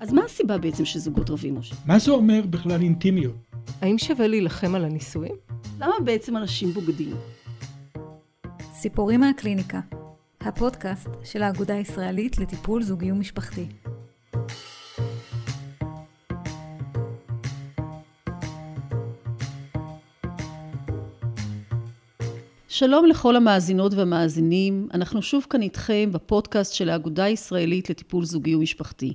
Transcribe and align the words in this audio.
אז 0.00 0.12
מה 0.12 0.24
הסיבה 0.24 0.58
בעצם 0.58 0.84
שזוגות 0.84 1.30
רבים, 1.30 1.58
משה? 1.58 1.74
מה 1.86 1.98
זה 1.98 2.10
אומר 2.10 2.40
בכלל 2.50 2.82
אינטימיות? 2.82 3.34
האם 3.80 3.98
שווה 3.98 4.26
להילחם 4.26 4.74
על 4.74 4.84
הנישואים? 4.84 5.34
למה 5.80 5.94
בעצם 6.04 6.36
אנשים 6.36 6.72
בוגדים? 6.72 7.16
סיפורים 8.72 9.20
מהקליניקה, 9.20 9.80
הפודקאסט 10.40 11.08
של 11.24 11.42
האגודה 11.42 11.74
הישראלית 11.74 12.38
לטיפול 12.38 12.82
זוגי 12.82 13.12
ומשפחתי. 13.12 13.66
שלום 22.68 23.06
לכל 23.06 23.36
המאזינות 23.36 23.94
והמאזינים, 23.94 24.88
אנחנו 24.94 25.22
שוב 25.22 25.46
כאן 25.50 25.62
איתכם 25.62 26.10
בפודקאסט 26.12 26.74
של 26.74 26.90
האגודה 26.90 27.24
הישראלית 27.24 27.90
לטיפול 27.90 28.24
זוגי 28.24 28.54
ומשפחתי. 28.54 29.14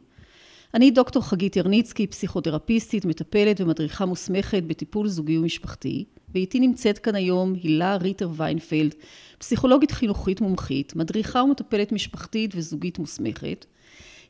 אני 0.74 0.92
דוקטור 0.92 1.24
חגית 1.24 1.56
ירניצקי, 1.56 2.08
פסיכותרפיסטית, 2.08 3.06
מטפלת 3.06 3.62
ומדריכה 3.62 4.06
מוסמכת 4.06 4.64
בטיפול 4.64 5.08
זוגי 5.08 5.38
ומשפחתי, 5.38 6.06
ואיתי 6.34 6.60
נמצאת 6.60 7.00
כאן 7.00 7.16
היום 7.16 7.54
הילה 7.64 7.96
ריטר 7.96 8.30
ויינפלד, 8.36 8.96
פסיכולוגית 9.38 9.92
חינוכית 9.92 10.42
מומחית, 10.42 10.96
מדריכה 10.96 11.44
ומטפלת 11.44 11.92
משפחתית 11.92 12.52
וזוגית 12.56 13.00
מוסמכת. 13.00 13.66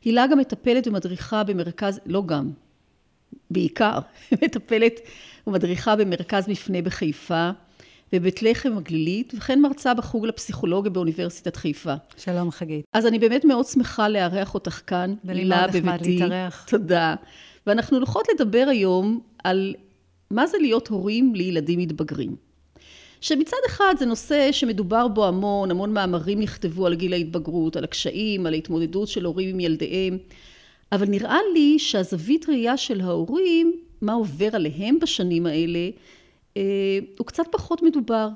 הילה 0.04 0.26
גם 0.26 0.38
מטפלת 0.38 0.86
ומדריכה 0.86 1.44
במרכז, 1.44 2.00
לא 2.06 2.22
גם, 2.26 2.50
בעיקר, 3.50 3.98
מטפלת 4.42 5.00
ומדריכה 5.46 5.96
במרכז 5.96 6.48
מפנה 6.48 6.82
בחיפה, 6.82 7.50
בבית 8.14 8.42
לחם 8.42 8.76
הגלילית, 8.76 9.32
וכן 9.36 9.60
מרצה 9.60 9.94
בחוג 9.94 10.26
לפסיכולוגיה 10.26 10.90
באוניברסיטת 10.90 11.56
חיפה. 11.56 11.94
שלום 12.16 12.50
חגית. 12.50 12.84
אז 12.92 13.06
אני 13.06 13.18
באמת 13.18 13.44
מאוד 13.44 13.66
שמחה 13.66 14.08
לארח 14.08 14.54
אותך 14.54 14.80
כאן, 14.86 15.14
הילה 15.28 15.66
בביתי. 15.66 15.80
נחמד 15.80 16.06
להתארח. 16.06 16.66
תודה. 16.70 17.14
ואנחנו 17.66 17.96
הולכות 17.96 18.26
לדבר 18.34 18.66
היום 18.70 19.20
על 19.44 19.74
מה 20.30 20.46
זה 20.46 20.58
להיות 20.60 20.88
הורים 20.88 21.34
לילדים 21.34 21.78
מתבגרים. 21.78 22.36
שמצד 23.20 23.56
אחד 23.66 23.94
זה 23.98 24.06
נושא 24.06 24.52
שמדובר 24.52 25.08
בו 25.08 25.26
המון, 25.26 25.70
המון 25.70 25.92
מאמרים 25.92 26.40
נכתבו 26.40 26.86
על 26.86 26.94
גיל 26.94 27.12
ההתבגרות, 27.12 27.76
על 27.76 27.84
הקשיים, 27.84 28.46
על 28.46 28.54
ההתמודדות 28.54 29.08
של 29.08 29.24
הורים 29.24 29.48
עם 29.48 29.60
ילדיהם, 29.60 30.18
אבל 30.92 31.06
נראה 31.06 31.38
לי 31.54 31.78
שהזווית 31.78 32.48
ראייה 32.48 32.76
של 32.76 33.00
ההורים, 33.00 33.72
מה 34.00 34.12
עובר 34.12 34.48
עליהם 34.52 34.98
בשנים 34.98 35.46
האלה, 35.46 35.88
הוא 37.18 37.26
קצת 37.26 37.44
פחות 37.50 37.82
מדובר. 37.82 38.28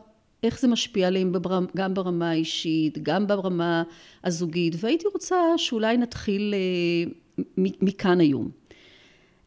איך 0.43 0.61
זה 0.61 0.69
משפיע 0.69 1.07
עליהם 1.07 1.33
גם 1.77 1.95
ברמה 1.95 2.31
האישית, 2.31 2.99
גם 3.03 3.27
ברמה 3.27 3.83
הזוגית, 4.25 4.75
והייתי 4.77 5.05
רוצה 5.13 5.37
שאולי 5.57 5.97
נתחיל 5.97 6.55
אה, 6.55 7.13
מכאן 7.57 8.21
היום. 8.21 8.51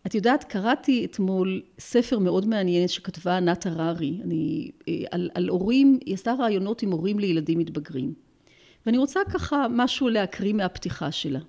את 0.08 0.16
יודעת, 0.16 0.44
קראתי 0.44 1.06
אתמול 1.06 1.62
ספר 1.80 2.20
מאוד 2.20 2.48
מעניין 2.48 2.88
שכתבה 2.88 3.38
ענת 3.38 3.66
הררי, 3.66 4.20
אני, 4.24 4.72
אה, 4.88 4.94
על, 5.12 5.30
על 5.34 5.50
הורים, 5.50 6.00
היא 6.06 6.14
עשתה 6.14 6.34
רעיונות 6.40 6.82
עם 6.82 6.92
הורים 6.92 7.20
לילדים 7.20 7.60
מתבגרים. 7.60 8.14
ואני 8.86 8.98
רוצה 8.98 9.20
ככה 9.34 9.66
משהו 9.70 10.10
להקריא 10.10 10.54
מהפתיחה 10.54 11.12
שלה. 11.12 11.40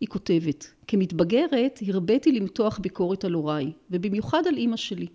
היא 0.00 0.08
כותבת, 0.08 0.72
כמתבגרת 0.86 1.80
הרביתי 1.88 2.32
למתוח 2.32 2.78
ביקורת 2.78 3.24
על 3.24 3.32
הוריי, 3.32 3.72
ובמיוחד 3.90 4.46
על 4.46 4.56
אימא 4.56 4.76
שלי. 4.76 5.06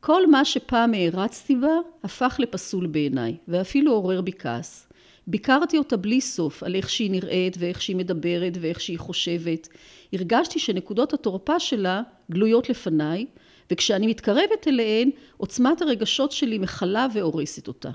כל 0.00 0.26
מה 0.26 0.44
שפעם 0.44 0.94
הערצתי 0.94 1.56
בה 1.56 1.76
הפך 2.04 2.36
לפסול 2.38 2.86
בעיניי, 2.86 3.36
ואפילו 3.48 3.92
עורר 3.92 4.20
בי 4.20 4.32
כעס. 4.38 4.88
ביקרתי 5.26 5.78
אותה 5.78 5.96
בלי 5.96 6.20
סוף 6.20 6.62
על 6.62 6.74
איך 6.74 6.90
שהיא 6.90 7.10
נראית 7.10 7.56
ואיך 7.58 7.82
שהיא 7.82 7.96
מדברת 7.96 8.52
ואיך 8.60 8.80
שהיא 8.80 8.98
חושבת. 8.98 9.68
הרגשתי 10.12 10.58
שנקודות 10.58 11.12
התורפה 11.12 11.60
שלה 11.60 12.02
גלויות 12.30 12.68
לפניי, 12.68 13.26
וכשאני 13.70 14.06
מתקרבת 14.06 14.68
אליהן, 14.68 15.10
עוצמת 15.36 15.82
הרגשות 15.82 16.32
שלי 16.32 16.58
מכלה 16.58 17.06
והורסת 17.14 17.68
אותה. 17.68 17.90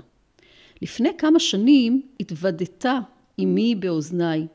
לפני 0.82 1.08
כמה 1.18 1.38
שנים 1.38 2.02
התוודתה 2.20 2.98
אמי 3.40 3.74
באוזניי. 3.74 4.46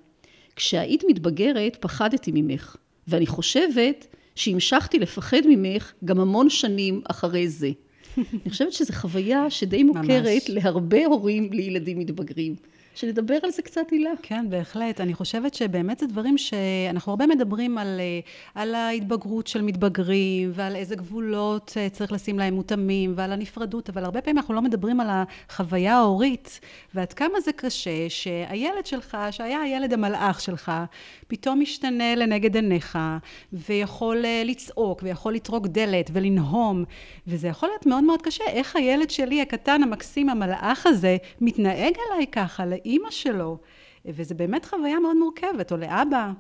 כשהיית 0.56 1.04
מתבגרת 1.08 1.78
פחדתי 1.80 2.32
ממך, 2.34 2.76
ואני 3.08 3.28
חושבת 3.28 4.16
שהמשכתי 4.40 5.00
לפחד 5.00 5.42
ממך 5.50 5.94
גם 6.06 6.20
המון 6.20 6.50
שנים 6.50 7.02
אחרי 7.08 7.48
זה. 7.50 7.72
אני 8.18 8.50
חושבת 8.50 8.74
שזו 8.74 8.94
חוויה 8.94 9.50
שדי 9.50 9.84
מוכרת 9.84 10.50
להרבה 10.50 11.06
הורים 11.06 11.54
לילדים 11.54 12.00
מתבגרים. 12.00 12.56
שנדבר 12.96 13.38
על 13.44 13.52
זה 13.52 13.62
קצת, 13.62 13.82
הילה. 13.92 14.10
כן, 14.22 14.46
בהחלט. 14.50 15.02
אני 15.02 15.14
חושבת 15.14 15.54
שבאמת 15.54 16.00
זה 16.00 16.08
דברים 16.08 16.38
שאנחנו 16.38 17.12
הרבה 17.12 17.28
מדברים 17.28 17.78
על, 17.78 18.00
אה, 18.00 18.20
על 18.56 18.76
ההתבגרות 18.76 19.48
של 19.48 19.62
מתבגרים, 19.62 20.52
ועל 20.54 20.76
איזה 20.76 20.96
גבולות 20.96 21.74
אה, 21.78 21.90
צריך 21.90 22.12
לשים 22.12 22.40
להם 22.40 22.54
מותאמים, 22.54 23.14
ועל 23.16 23.32
הנפרדות, 23.32 23.90
אבל 23.90 24.04
הרבה 24.04 24.22
פעמים 24.22 24.38
אנחנו 24.38 24.54
לא 24.54 24.62
מדברים 24.62 25.00
על 25.00 25.08
החוויה 25.10 25.96
ההורית, 25.96 26.60
ועד 26.96 27.14
כמה 27.14 27.40
זה 27.40 27.52
קשה 27.52 28.10
שהילד 28.10 28.86
שלך, 28.86 29.18
שהיה 29.32 29.62
הילד 29.62 29.94
המלאך 29.94 30.42
שלך, 30.42 30.72
פתאום 31.28 31.60
משתנה 31.60 32.16
לנגד 32.16 32.56
עיניך, 32.56 33.00
ויכול 33.54 34.26
אה, 34.26 34.44
לצעוק, 34.46 35.00
ויכול 35.04 35.34
לטרוק 35.34 35.68
דלת, 35.68 36.10
ולנהום, 36.14 36.84
וזה 37.28 37.48
יכול 37.48 37.70
להיות 37.70 37.86
מאוד 37.86 38.04
מאוד 38.04 38.22
קשה. 38.22 38.44
איך 38.48 38.76
הילד 38.76 39.10
שלי, 39.10 39.42
הקטן, 39.42 39.84
המקסים, 39.84 40.30
המלאך 40.30 40.86
הזה, 40.86 41.18
מתנהג 41.42 41.94
אליי 42.12 42.28
ככה, 42.28 42.66
לאימא 42.86 43.12
שלו, 43.12 43.58
וזה 44.06 44.36
באמת 44.36 44.66
חוויה 44.66 45.00
מאוד 45.00 45.16
מורכבת, 45.18 45.72
או 45.72 45.78
לאבא. 45.78 46.32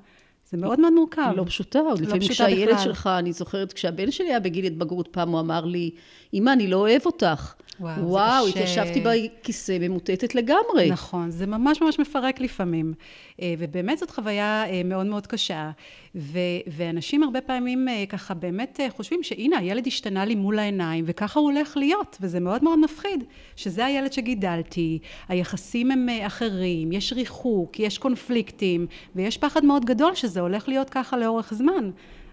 זה 0.52 0.58
מאוד 0.58 0.80
מאוד 0.80 0.94
מורכב. 0.94 1.34
לא 1.36 1.44
פשוטה, 1.44 1.80
עוד 1.80 2.00
לא 2.00 2.06
לפעמים 2.08 2.30
כשהילד 2.30 2.80
שלך, 2.80 3.10
אני 3.20 3.34
זוכרת, 3.34 3.74
כשהבן 3.74 4.12
שלי 4.12 4.28
היה 4.28 4.40
בגיל 4.40 4.66
התבגרות, 4.66 5.08
פעם 5.08 5.30
הוא 5.30 5.40
אמר 5.40 5.66
לי, 5.66 5.92
אמא, 6.34 6.54
אני 6.54 6.68
לא 6.68 6.78
אוהב 6.78 7.02
אותך. 7.06 7.54
וואו, 7.80 8.10
וואו 8.10 8.46
זה 8.46 8.52
קשה. 8.52 8.84
התיישבתי 8.84 9.04
בכיסא 9.42 9.78
ממוטטת 9.80 10.36
לגמרי. 10.36 10.92
נכון, 10.92 11.32
זה 11.32 11.46
ממש 11.46 11.82
ממש 11.82 12.00
מפרק 12.00 12.42
לפעמים. 12.42 12.94
אה, 13.42 13.54
ובאמת 13.58 13.98
זאת 13.98 14.12
חוויה 14.12 14.66
אה, 14.66 14.82
מאוד 14.86 15.06
מאוד 15.06 15.28
קשה. 15.28 15.72
ו- 16.16 16.40
ואנשים 16.68 17.24
הרבה 17.24 17.42
פעמים 17.42 17.88
אה, 17.88 18.06
ככה 18.09 18.34
באמת 18.34 18.80
חושבים 18.90 19.24
שהנה, 19.24 19.58
הילד 19.58 19.88
השתנה 19.88 20.25
לי 20.25 20.36
מול 20.36 20.59
העיניים, 20.59 21.03
וככה 21.08 21.40
הוא 21.40 21.52
הולך 21.52 21.78
להיות, 21.78 22.18
וזה 22.22 22.40
מאוד 22.40 22.64
מאוד 22.64 22.80
מפחיד. 22.80 23.24
שזה 23.56 23.86
הילד 23.86 24.14
שגידלתי, 24.14 25.00
היחסים 25.28 25.92
הם 25.92 26.08
אחרים, 26.25 26.92
יש 26.92 27.14
ריחוק, 27.14 27.80
יש 27.80 27.97
קונפליקטים, 27.97 28.88
ויש 29.16 29.38
פחד 29.38 29.66
מאוד 29.66 29.86
גדול 29.86 30.16
שזה 30.16 30.40
הולך 30.40 30.68
להיות 30.68 30.90
ככה 30.90 31.18
לאורך 31.18 31.53
זמן. 31.53 31.92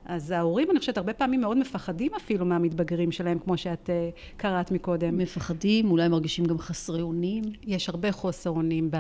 אז 0.09 0.31
ההורים, 0.31 0.71
אני 0.71 0.79
חושבת, 0.79 0.99
הרבה 0.99 1.13
פעמים 1.13 1.41
מאוד 1.41 1.57
מפחדים 1.57 2.13
אפילו 2.17 2.47
מהמתבגרים 2.47 3.13
שלהם, 3.13 3.39
כמו 3.39 3.57
שאת 3.57 3.91
uh, 3.91 4.37
קראת 4.37 4.71
מקודם. 4.71 5.19
מפחדים, 5.19 5.91
אולי 5.91 6.09
מרגישים 6.09 6.45
גם 6.45 6.59
חסרי 6.59 7.03
אונים. 7.03 7.45
יש 7.67 7.89
הרבה 7.89 8.13
חוסר 8.13 8.51
אונים 8.51 8.91
ב, 8.91 8.97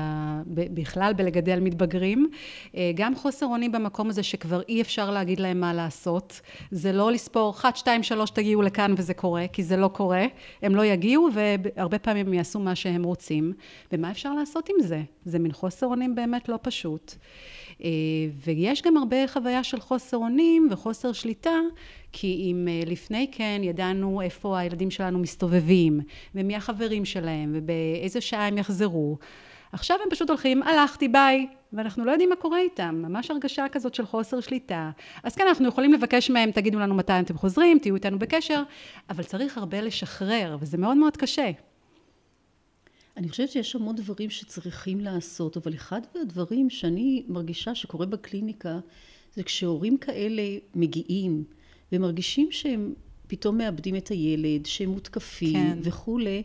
ב, 0.55 0.81
בכלל 0.81 1.13
בלגדל 1.13 1.61
מתבגרים. 1.61 2.31
Uh, 2.73 2.77
גם 2.95 3.15
חוסר 3.15 3.47
אונים 3.47 3.73
במקום 3.73 4.09
הזה 4.11 4.23
שכבר 4.23 4.61
אי 4.69 4.83
אפשר 4.83 5.11
להגיד 5.11 5.41
להם 5.41 5.61
מה 5.61 5.75
לעשות. 5.75 6.41
זה 6.71 6.93
לא 6.93 7.13
לספור 7.13 7.51
1, 7.51 7.77
2, 7.77 8.03
3 8.03 8.31
תגיעו 8.31 8.63
לכאן 8.63 8.95
וזה 8.97 9.15
קורה, 9.15 9.45
כי 9.53 9.63
זה 9.63 9.77
לא 9.77 9.89
קורה. 9.89 10.25
הם 10.63 10.75
לא 10.75 10.85
יגיעו 10.85 11.29
והרבה 11.33 11.99
פעמים 11.99 12.27
הם 12.27 12.35
יעשו 12.35 12.61
מה 12.61 12.75
שהם 12.75 13.05
רוצים. 13.05 13.53
ומה 13.93 14.11
אפשר 14.11 14.35
לעשות 14.35 14.69
עם 14.69 14.87
זה? 14.87 15.03
זה 15.25 15.39
מין 15.39 15.53
חוסר 15.53 15.87
אונים 15.87 16.15
באמת 16.15 16.49
לא 16.49 16.59
פשוט. 16.63 17.15
אה, 17.85 17.89
ויש 18.45 18.83
גם 18.83 18.97
הרבה 18.97 19.29
חוויה 19.29 19.65
של 19.65 19.81
חוסר 19.81 20.17
אונים 20.17 20.69
וחוסר 20.71 21.13
שליטה, 21.13 21.61
כי 22.13 22.51
אם 22.51 22.69
אה, 22.69 22.83
לפני 22.87 23.29
כן 23.33 23.61
ידענו 23.65 24.23
איפה 24.23 24.59
הילדים 24.59 24.91
שלנו 24.91 25.19
מסתובבים, 25.19 26.01
ומי 26.35 26.57
החברים 26.57 27.05
שלהם, 27.05 27.53
ובאיזה 27.55 28.21
שעה 28.21 28.47
הם 28.47 28.59
יחזרו, 28.59 29.19
עכשיו 29.73 29.97
הם 30.05 30.11
פשוט 30.11 30.31
הולכים, 30.31 30.63
הלכתי, 30.63 31.09
ביי, 31.09 31.47
ואנחנו 31.73 32.05
לא 32.05 32.11
יודעים 32.11 32.29
מה 32.31 32.37
קורה 32.37 32.59
איתם, 32.59 33.03
ממש 33.09 33.31
הרגשה 33.31 33.67
כזאת 33.73 33.95
של 33.95 34.07
חוסר 34.07 34.41
שליטה. 34.41 34.91
אז 35.23 35.37
כן, 35.37 35.45
אנחנו 35.49 35.69
יכולים 35.69 35.93
לבקש 35.93 36.31
מהם, 36.31 36.51
תגידו 36.51 36.79
לנו 36.79 36.95
מתי 36.95 37.13
אתם 37.21 37.37
חוזרים, 37.37 37.79
תהיו 37.79 37.95
איתנו 37.95 38.19
בקשר, 38.19 38.63
אבל 39.11 39.25
צריך 39.25 39.59
הרבה 39.59 39.81
לשחרר, 39.81 40.57
וזה 40.61 40.79
מאוד 40.79 40.97
מאוד 40.97 41.17
קשה. 41.17 41.51
אני 43.17 43.29
חושבת 43.29 43.51
שיש 43.51 43.75
המון 43.75 43.97
דברים 43.97 44.31
שצריכים 44.31 45.01
לעשות, 45.01 45.57
אבל 45.57 45.75
אחד 45.75 46.01
מהדברים 46.15 46.71
שאני 46.71 47.25
מרגישה 47.29 47.75
שקורה 47.75 48.07
בקליניקה, 48.07 48.79
זה 49.35 49.43
כשהורים 49.43 49.99
כאלה 49.99 50.43
מגיעים 50.75 51.45
ומרגישים 51.93 52.53
שהם 52.53 52.95
פתאום 53.27 53.59
מאבדים 53.59 53.97
את 53.97 54.09
הילד, 54.09 54.67
שהם 54.67 54.89
מותקפים 54.89 55.53
כן. 55.53 55.79
וכולי, 55.83 56.43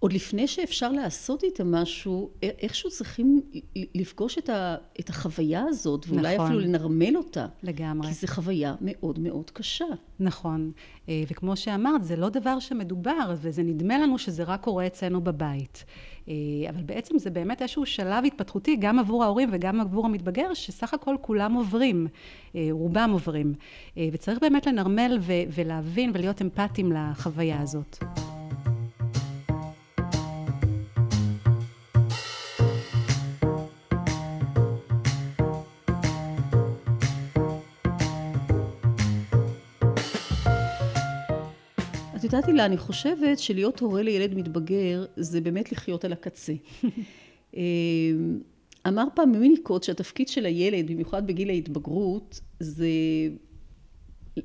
עוד 0.00 0.12
לפני 0.12 0.46
שאפשר 0.46 0.92
לעשות 0.92 1.44
איתם 1.44 1.74
משהו, 1.74 2.30
איכשהו 2.42 2.90
צריכים 2.90 3.40
לפגוש 3.94 4.38
את, 4.38 4.48
ה, 4.48 4.76
את 5.00 5.08
החוויה 5.08 5.64
הזאת, 5.68 6.06
ואולי 6.08 6.34
נכון. 6.34 6.46
אפילו 6.46 6.60
לנרמל 6.60 7.16
אותה. 7.16 7.46
לגמרי. 7.62 8.08
כי 8.08 8.14
זו 8.14 8.26
חוויה 8.26 8.74
מאוד 8.80 9.18
מאוד 9.18 9.50
קשה. 9.50 9.84
נכון. 10.20 10.72
אה, 11.08 11.22
וכמו 11.30 11.56
שאמרת, 11.56 12.04
זה 12.04 12.16
לא 12.16 12.28
דבר 12.28 12.58
שמדובר, 12.58 13.34
וזה 13.36 13.62
נדמה 13.62 13.98
לנו 13.98 14.18
שזה 14.18 14.44
רק 14.44 14.60
קורה 14.60 14.86
אצלנו 14.86 15.20
בבית. 15.20 15.84
אה, 16.28 16.34
אבל 16.68 16.82
בעצם 16.82 17.18
זה 17.18 17.30
באמת 17.30 17.62
איזשהו 17.62 17.86
שלב 17.86 18.24
התפתחותי, 18.24 18.76
גם 18.76 18.98
עבור 18.98 19.24
ההורים 19.24 19.48
וגם 19.52 19.80
עבור 19.80 20.06
המתבגר, 20.06 20.54
שסך 20.54 20.94
הכל 20.94 21.16
כולם 21.20 21.54
עוברים, 21.54 22.06
אה, 22.54 22.68
רובם 22.70 23.10
עוברים. 23.12 23.54
וצריך 24.12 24.38
באמת 24.40 24.66
לנרמל 24.66 25.18
ולהבין 25.54 26.10
ולהיות 26.14 26.42
אמפתיים 26.42 26.92
לחוויה 26.92 27.60
הזאת. 27.60 27.98
יודעת 42.32 42.48
הילה, 42.48 42.64
אני 42.64 42.76
חושבת 42.76 43.38
שלהיות 43.38 43.80
הורה 43.80 44.02
לילד 44.02 44.34
מתבגר 44.34 45.04
זה 45.16 45.40
באמת 45.40 45.72
לחיות 45.72 46.04
על 46.04 46.12
הקצה. 46.12 46.52
אמ, 47.54 47.60
אמר 48.88 49.04
פעם 49.14 49.32
מיניקוט 49.32 49.82
שהתפקיד 49.82 50.28
של 50.28 50.46
הילד, 50.46 50.90
במיוחד 50.90 51.26
בגיל 51.26 51.50
ההתבגרות, 51.50 52.40
זה 52.60 52.88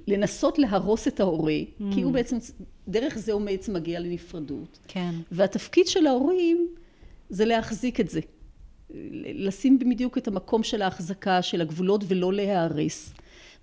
לנסות 0.08 0.60
להרוס 0.60 1.08
את 1.08 1.20
ההורה, 1.20 1.54
mm. 1.54 1.84
כי 1.94 2.02
הוא. 2.02 2.14
בעצם, 2.14 2.38
דרך 2.88 3.18
זה 3.18 3.32
הוא 3.32 3.42
בעצם 3.42 3.74
מגיע 3.74 4.00
לנפרדות. 4.00 4.80
כן. 4.88 5.16
והתפקיד 5.32 5.88
של 5.88 6.08
ההורים 6.08 6.68
זה 7.30 7.46
להחזיק 7.46 8.00
את 8.00 8.10
זה. 8.10 8.20
לשים 9.34 9.80
בדיוק 9.80 10.18
את 10.18 10.28
המקום 10.28 10.64
של 10.64 10.82
ההחזקה, 10.82 11.42
של 11.42 11.62
הגבולות, 11.62 12.04
ולא 12.08 12.34
להיהרס. 12.34 13.14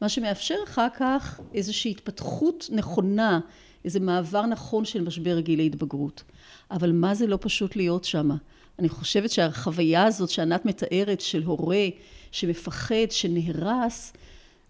מה 0.00 0.08
שמאפשר 0.08 0.56
אחר 0.64 0.86
כך 0.98 1.40
איזושהי 1.54 1.90
התפתחות 1.90 2.70
נכונה 2.72 3.40
איזה 3.84 4.00
מעבר 4.00 4.46
נכון 4.46 4.84
של 4.84 5.02
משבר 5.02 5.40
גיל 5.40 5.60
ההתבגרות. 5.60 6.22
אבל 6.70 6.92
מה 6.92 7.14
זה 7.14 7.26
לא 7.26 7.38
פשוט 7.40 7.76
להיות 7.76 8.04
שם? 8.04 8.30
אני 8.78 8.88
חושבת 8.88 9.30
שהחוויה 9.30 10.04
הזאת 10.04 10.30
שענת 10.30 10.66
מתארת 10.66 11.20
של 11.20 11.42
הורה 11.42 11.86
שמפחד, 12.32 13.10
שנהרס, 13.10 14.12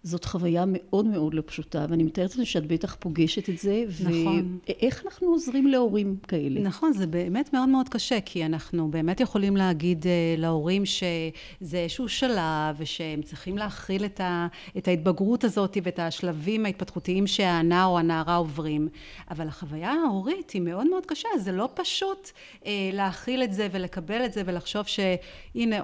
זאת 0.03 0.25
חוויה 0.25 0.63
מאוד 0.67 1.05
מאוד 1.05 1.33
לא 1.33 1.43
פשוטה, 1.45 1.85
ואני 1.89 2.03
מתארת 2.03 2.29
לעצמי 2.29 2.45
שאת 2.45 2.67
בטח 2.67 2.95
פוגשת 2.99 3.49
את 3.49 3.57
זה. 3.57 3.83
נכון. 3.99 4.57
ואיך 4.69 5.05
אנחנו 5.05 5.27
עוזרים 5.27 5.67
להורים 5.67 6.15
כאלה? 6.27 6.61
נכון, 6.61 6.93
זה 6.93 7.07
באמת 7.07 7.53
מאוד 7.53 7.69
מאוד 7.69 7.89
קשה, 7.89 8.21
כי 8.25 8.45
אנחנו 8.45 8.91
באמת 8.91 9.19
יכולים 9.19 9.57
להגיד 9.57 10.03
uh, 10.03 10.07
להורים 10.39 10.85
שזה 10.85 11.77
איזשהו 11.77 12.09
שלב, 12.09 12.75
ושהם 12.77 13.21
צריכים 13.21 13.57
להכיל 13.57 14.05
את, 14.05 14.19
ה, 14.19 14.47
את 14.77 14.87
ההתבגרות 14.87 15.43
הזאת 15.43 15.77
ואת 15.83 15.99
השלבים 15.99 16.65
ההתפתחותיים 16.65 17.27
שהנער 17.27 17.87
או 17.87 17.99
הנערה 17.99 18.35
עוברים. 18.35 18.87
אבל 19.31 19.47
החוויה 19.47 19.91
ההורית 19.91 20.51
היא 20.51 20.61
מאוד 20.61 20.89
מאוד 20.89 21.05
קשה, 21.05 21.29
זה 21.37 21.51
לא 21.51 21.69
פשוט 21.73 22.31
uh, 22.61 22.65
להכיל 22.93 23.43
את 23.43 23.53
זה 23.53 23.67
ולקבל 23.71 24.25
את 24.25 24.33
זה 24.33 24.41
ולחשוב 24.45 24.85
שהנה, 24.87 25.79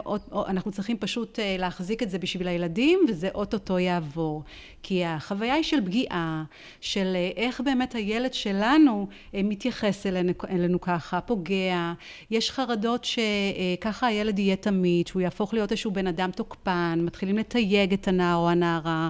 אנחנו 0.48 0.72
צריכים 0.72 0.98
פשוט 0.98 1.40
uh, 1.40 1.42
להחזיק 1.60 2.04
את 2.04 2.10
זה 2.10 2.20
בשביל 2.20 2.48
הילדים, 2.48 3.00
וזה 3.10 3.30
אוטוטו 3.34 3.80
יעבור. 3.80 4.07
לעבור. 4.08 4.44
כי 4.84 5.06
החוויה 5.06 5.54
היא 5.54 5.64
של 5.64 5.86
פגיעה, 5.86 6.44
של 6.82 7.14
אה, 7.16 7.30
איך 7.36 7.62
באמת 7.62 7.96
הילד 7.96 8.34
שלנו 8.34 9.08
אה, 9.36 9.42
מתייחס 9.44 10.06
אלינו, 10.06 10.34
אלינו 10.50 10.82
ככה, 10.82 11.22
פוגע. 11.22 11.94
יש 12.32 12.52
חרדות 12.52 13.06
שככה 13.06 14.08
הילד 14.08 14.40
יהיה 14.40 14.56
תמיד, 14.56 15.08
שהוא 15.08 15.22
יהפוך 15.22 15.54
להיות 15.54 15.72
איזשהו 15.72 15.92
בן 15.92 16.08
אדם 16.08 16.32
תוקפן, 16.32 17.00
מתחילים 17.02 17.38
לתייג 17.38 17.94
את 17.94 18.08
הנער 18.08 18.38
או 18.38 18.50
הנערה. 18.50 19.10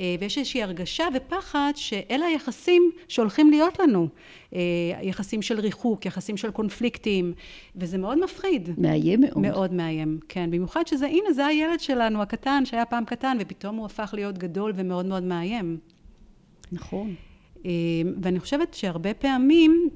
אה, 0.00 0.16
ויש 0.20 0.38
איזושהי 0.38 0.62
הרגשה 0.62 1.04
ופחד 1.14 1.72
שאלה 1.76 2.26
היחסים 2.26 2.90
שהולכים 3.08 3.50
להיות 3.50 3.78
לנו. 3.80 4.08
יחסים 5.02 5.42
של 5.42 5.60
ריחוק, 5.60 6.06
יחסים 6.06 6.36
של 6.36 6.50
קונפליקטים, 6.50 7.32
וזה 7.76 7.98
מאוד 7.98 8.24
מפחיד. 8.24 8.70
מאיים 8.78 9.20
מאוד. 9.20 9.38
מאוד 9.38 9.74
מאיים, 9.74 10.18
כן. 10.28 10.50
במיוחד 10.50 10.86
שזה, 10.86 11.06
הנה, 11.06 11.32
זה 11.32 11.46
הילד 11.46 11.80
שלנו 11.80 12.22
הקטן, 12.22 12.64
שהיה 12.64 12.84
פעם 12.84 13.04
קטן, 13.04 13.36
ופתאום 13.40 13.76
הוא 13.76 13.86
הפך 13.86 14.10
להיות 14.16 14.38
גדול 14.38 14.72
ומאוד 14.76 15.06
מאוד 15.06 15.22
מאיים. 15.22 15.78
נכון. 16.72 17.14
אה, 17.66 17.70
ואני 18.22 18.40
חושבת 18.40 18.74
שהרבה 18.74 19.14
פעמים 19.14 19.88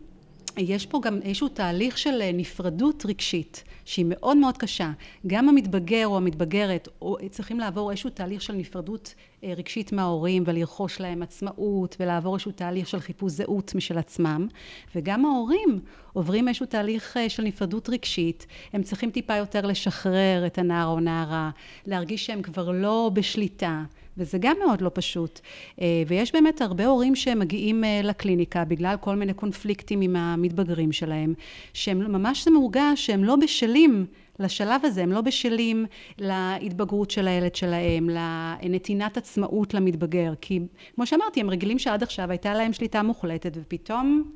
יש 0.56 0.86
פה 0.86 1.00
גם 1.02 1.22
איזשהו 1.22 1.48
תהליך 1.48 1.98
של 1.98 2.22
אה, 2.22 2.30
נפרדות 2.34 3.06
רגשית, 3.06 3.64
שהיא 3.84 4.06
מאוד 4.08 4.36
מאוד 4.36 4.58
קשה. 4.58 4.90
גם 5.26 5.48
המתבגר 5.48 6.06
או 6.06 6.16
המתבגרת 6.16 6.88
צריכים 7.30 7.60
לעבור 7.60 7.90
איזשהו 7.90 8.10
תהליך 8.10 8.42
של 8.42 8.52
נפרדות 8.52 9.14
אה, 9.44 9.52
רגשית 9.56 9.92
מההורים 9.92 10.42
ולרכוש 10.46 11.00
להם 11.00 11.22
עצמאות 11.22 11.96
ולעבור 12.00 12.34
איזשהו 12.34 12.52
תהליך 12.52 12.88
של 12.88 13.00
חיפוש 13.00 13.32
זהות 13.32 13.74
משל 13.74 13.98
עצמם. 13.98 14.46
וגם 14.94 15.24
ההורים 15.24 15.80
עוברים 16.12 16.48
איזשהו 16.48 16.66
תהליך 16.66 17.16
של 17.28 17.42
נפרדות 17.42 17.88
רגשית. 17.88 18.46
הם 18.72 18.82
צריכים 18.82 19.10
טיפה 19.10 19.36
יותר 19.36 19.66
לשחרר 19.66 20.46
את 20.46 20.58
הנער 20.58 20.86
או 20.86 21.00
נערה, 21.00 21.50
להרגיש 21.86 22.26
שהם 22.26 22.42
כבר 22.42 22.70
לא 22.70 23.10
בשליטה. 23.14 23.84
וזה 24.16 24.38
גם 24.40 24.56
מאוד 24.64 24.80
לא 24.80 24.90
פשוט. 24.94 25.40
אה, 25.80 26.02
ויש 26.06 26.32
באמת 26.32 26.60
הרבה 26.60 26.86
הורים 26.86 27.14
שמגיעים 27.14 27.84
אה, 27.84 28.00
לקליניקה 28.04 28.64
בגלל 28.64 28.94
כל 29.00 29.16
מיני 29.16 29.34
קונפליקטים 29.34 30.00
עם 30.00 30.16
המתבגרים 30.16 30.92
שלהם, 30.92 31.34
שהם 31.74 32.12
ממש 32.12 32.48
מורגש 32.48 33.06
שהם 33.06 33.24
לא 33.24 33.36
בשלים 33.36 34.06
לשלב 34.38 34.80
הזה, 34.84 35.02
הם 35.02 35.12
לא 35.12 35.20
בשלים 35.20 35.86
להתבגרות 36.18 37.10
של 37.10 37.28
הילד 37.28 37.54
שלהם, 37.54 38.10
לנתינת 38.10 39.16
עצמאות 39.16 39.74
למתבגר, 39.74 40.32
כי 40.40 40.60
כמו 40.94 41.06
שאמרתי, 41.06 41.40
הם 41.40 41.50
רגילים 41.50 41.78
שעד 41.78 42.02
עכשיו 42.02 42.30
הייתה 42.30 42.54
להם 42.54 42.72
שליטה 42.72 43.02
מוחלטת, 43.02 43.52
ופתאום 43.56 44.32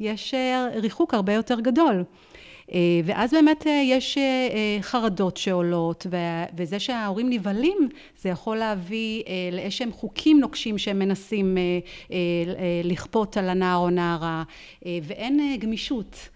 יש 0.00 0.34
אה, 0.34 0.68
ריחוק 0.74 1.14
הרבה 1.14 1.32
יותר 1.32 1.60
גדול. 1.60 2.04
אה, 2.72 2.78
ואז 3.04 3.30
באמת 3.32 3.66
אה, 3.66 3.82
יש 3.84 4.18
חרדות 4.80 5.36
שעולות, 5.36 6.06
וזה 6.56 6.78
שההורים 6.78 7.30
נבהלים, 7.30 7.88
זה 8.18 8.28
יכול 8.28 8.56
להביא 8.56 9.22
לאיזשהם 9.52 9.92
חוקים 9.92 10.40
נוקשים 10.40 10.78
שהם 10.78 10.98
מנסים 10.98 11.56
לכפות 12.84 13.36
על 13.36 13.48
הנער 13.48 13.76
או 13.78 13.90
נערה, 13.90 14.42
ואין 14.82 15.56
גמישות. 15.58 16.28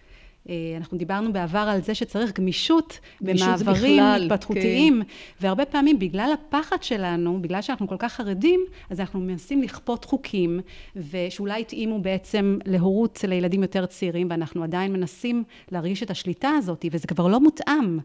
אה, 0.48 0.54
אנחנו 0.76 0.98
דיברנו 0.98 1.32
בעבר 1.32 1.58
על 1.58 1.82
זה 1.82 1.94
שצריך 1.94 2.32
גמישות, 2.32 2.98
גמישות 3.22 3.48
במעברים 3.48 4.02
התפתחותיים, 4.02 5.02
כן. 5.02 5.08
והרבה 5.40 5.64
פעמים 5.64 5.98
בגלל 5.98 6.30
הפחד 6.34 6.82
שלנו, 6.82 7.42
בגלל 7.42 7.62
שאנחנו 7.62 7.88
כל 7.88 7.96
כך 7.98 8.12
חרדים, 8.12 8.60
אז 8.90 9.00
אנחנו 9.00 9.20
מנסים 9.20 9.62
לכפות 9.62 10.04
חוקים, 10.04 10.60
ושאולי 10.96 11.60
התאימו 11.60 12.02
בעצם 12.02 12.58
להורות 12.64 13.24
לילדים 13.28 13.62
יותר 13.62 13.86
צעירים, 13.86 14.26
ואנחנו 14.30 14.62
עדיין 14.62 14.92
מנסים 14.92 15.44
להרגיש 15.72 16.02
את 16.02 16.10
השליטה 16.10 16.50
הזאת, 16.50 16.84
וזה 16.92 17.06
כבר 17.06 17.28
לא 17.28 17.40
מותאם. 17.40 17.98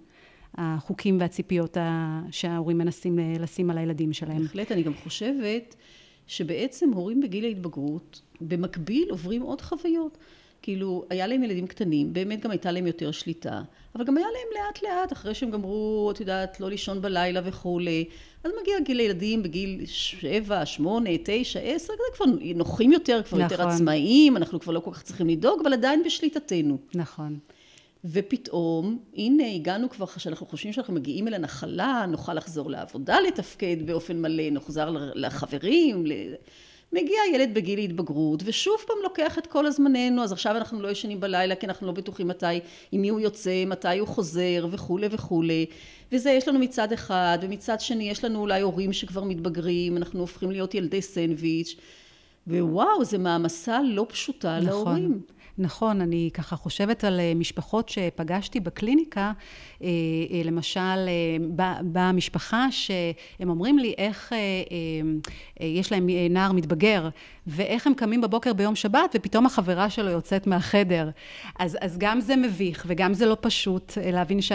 החוקים 0.58 1.18
והציפיות 1.20 1.78
שההורים 2.32 2.78
מנסים 2.78 3.20
לשים 3.40 3.70
על 3.70 3.78
הילדים 3.78 4.14
שלהם. 4.14 4.42
בהחלט, 4.42 4.72
אני 4.72 4.84
גם 4.84 4.94
חושבת 4.94 5.76
שבעצם 6.28 6.90
הורים 6.94 7.22
בגיל 7.22 7.46
ההתבגרות, 7.46 8.22
במקביל 8.42 9.08
עוברים 9.10 9.42
עוד 9.42 9.62
חוויות. 9.62 10.18
כאילו, 10.64 11.06
היה 11.10 11.28
להם 11.28 11.44
ילדים 11.44 11.68
קטנים, 11.68 12.14
באמת 12.14 12.42
גם 12.42 12.52
הייתה 12.52 12.72
להם 12.72 12.88
יותר 12.88 13.12
שליטה, 13.12 13.62
אבל 13.96 14.06
גם 14.06 14.18
היה 14.18 14.26
להם 14.26 14.66
לאט 14.66 14.84
לאט, 14.84 15.14
אחרי 15.14 15.34
שהם 15.34 15.52
גמרו, 15.52 16.12
את 16.12 16.20
יודעת, 16.20 16.60
לא 16.60 16.70
לישון 16.70 17.02
בלילה 17.02 17.42
וכולי, 17.44 18.06
אז 18.44 18.52
מגיע 18.62 18.80
גיל 18.80 19.00
ילדים 19.00 19.44
בגיל 19.44 19.82
שבע, 19.86 20.66
שמונה, 20.66 21.10
תשע, 21.24 21.60
עשר, 21.60 21.94
זה 21.94 22.18
כבר 22.18 22.26
נוחים 22.56 22.92
יותר, 22.92 23.22
כבר 23.24 23.38
נכון. 23.38 23.52
יותר 23.52 23.68
עצמאיים, 23.68 24.38
אנחנו 24.38 24.60
כבר 24.60 24.74
לא 24.74 24.80
כל 24.80 24.92
כך 24.94 25.04
צריכים 25.04 25.30
לדאוג, 25.30 25.60
אבל 25.62 25.74
עדיין 25.74 26.04
בשליטתנו. 26.06 26.78
נכון. 26.96 27.40
ופתאום, 28.06 29.00
הנה 29.16 29.44
הגענו 29.56 29.90
כבר, 29.90 30.06
שאנחנו 30.18 30.46
חושבים 30.46 30.74
שאנחנו 30.74 30.94
מגיעים 30.94 31.28
אל 31.28 31.34
הנחלה, 31.34 32.06
נוכל 32.08 32.34
לחזור 32.34 32.70
לעבודה, 32.70 33.20
לתפקד 33.28 33.78
באופן 33.86 34.22
מלא, 34.22 34.50
נחזר 34.52 34.96
לחברים, 35.16 36.06
מגיע 36.94 37.20
ילד 37.34 37.54
בגיל 37.54 37.80
התבגרות, 37.80 38.44
ושוב 38.46 38.76
פעם 38.88 38.98
לוקח 39.04 39.38
את 39.38 39.48
כל 39.48 39.66
הזמננו, 39.66 40.24
אז 40.24 40.32
עכשיו 40.32 40.58
אנחנו 40.58 40.82
לא 40.82 40.88
ישנים 40.88 41.20
בלילה, 41.20 41.56
כי 41.56 41.66
אנחנו 41.66 41.88
לא 41.88 41.94
בטוחים 41.94 42.28
מתי, 42.28 42.60
עם 42.92 43.02
מי 43.02 43.10
הוא 43.10 43.20
יוצא, 43.20 43.66
מתי 43.66 44.00
הוא 44.00 44.08
חוזר, 44.08 44.68
וכולי 44.72 45.08
וכולי. 45.12 45.66
וזה 46.12 46.32
יש 46.32 46.48
לנו 46.48 46.60
מצד 46.60 46.92
אחד, 46.92 47.38
ומצד 47.42 47.80
שני 47.80 48.10
יש 48.10 48.24
לנו 48.24 48.40
אולי 48.40 48.62
הורים 48.62 48.94
שכבר 48.94 49.24
מתבגרים, 49.24 49.98
אנחנו 49.98 50.20
הופכים 50.20 50.52
להיות 50.52 50.76
ילדי 50.76 51.02
סנדוויץ', 51.02 51.76
ווואו, 52.48 53.06
זה 53.06 53.18
מעמסה 53.18 53.80
לא 53.84 54.06
פשוטה 54.10 54.60
נכון. 54.60 54.68
להורים. 54.70 55.22
נכון, 55.58 56.02
אני 56.02 56.30
ככה 56.34 56.56
חושבת 56.56 57.04
על 57.04 57.20
אה, 57.20 57.34
משפחות 57.36 57.90
שפגשתי 57.90 58.60
בקליניקה, 58.60 59.32
אה, 59.82 59.88
אה, 60.32 60.42
למשל, 60.46 61.10
באה 61.82 62.12
משפחה 62.12 62.68
שהם 62.72 63.50
אומרים 63.50 63.80
לי 63.80 63.94
איך 63.98 64.34
יש 65.60 65.92
להם 65.92 66.08
נער 66.30 66.52
מתבגר, 66.52 67.10
ואיך 67.48 67.88
הם 67.88 67.94
קמים 67.94 68.22
בבוקר 68.22 68.54
ביום 68.54 68.76
שבת, 68.76 69.16
ופתאום 69.16 69.46
החברה 69.46 69.90
שלו 69.90 70.10
יוצאת 70.10 70.48
מהחדר. 70.48 71.10
אז, 71.60 71.78
אז 71.82 71.98
גם 71.98 72.22
זה 72.22 72.36
מביך, 72.36 72.84
וגם 72.88 73.14
זה 73.14 73.26
לא 73.26 73.38
פשוט 73.42 73.98
להבין 74.06 74.42
ש... 74.42 74.52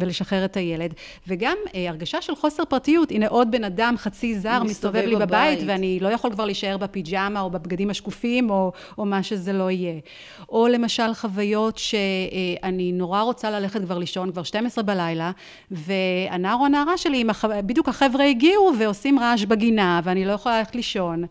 ולשחרר 0.00 0.44
את 0.44 0.56
הילד, 0.56 0.94
וגם 1.28 1.56
הרגשה 1.74 2.22
של 2.22 2.34
חוסר 2.36 2.64
פרטיות. 2.64 3.10
הנה 3.10 3.28
עוד 3.28 3.50
בן 3.50 3.64
אדם 3.64 3.94
חצי 3.98 4.38
זר 4.38 4.62
מסתובב 4.62 5.04
לי 5.06 5.16
בבית, 5.16 5.28
בבית, 5.28 5.58
ואני 5.66 6.00
לא 6.00 6.08
יכול 6.08 6.32
כבר 6.32 6.44
להישאר 6.44 6.76
בפיג'מה 6.76 7.40
או 7.40 7.50
בבגדים 7.50 7.90
השקופים, 7.90 8.50
או, 8.50 8.72
או 8.98 9.04
מה 9.04 9.22
שזה 9.22 9.52
לא 9.52 9.70
יהיה. 9.70 10.00
או 10.48 10.68
למשל 10.68 11.14
חוויות 11.14 11.78
שאני 11.78 12.92
נורא 12.92 13.22
רוצה 13.22 13.50
ללכת 13.50 13.80
כבר 13.80 13.98
לישון, 13.98 14.32
כבר 14.32 14.42
12 14.42 14.84
בלילה, 14.84 15.30
והנער 15.70 16.56
או 16.60 16.66
הנערה 16.66 16.98
שלי, 16.98 17.24
בדיוק 17.66 17.88
החבר'ה 17.88 18.24
הגיעו 18.24 18.72
ועושים 18.78 19.18
רעש 19.18 19.44
בגינה, 19.44 20.00
ואני 20.04 20.24
לא 20.24 20.32
יכולה 20.32 20.58
ללכת 20.58 20.74
לישון. 20.74 21.24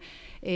אה, 0.45 0.51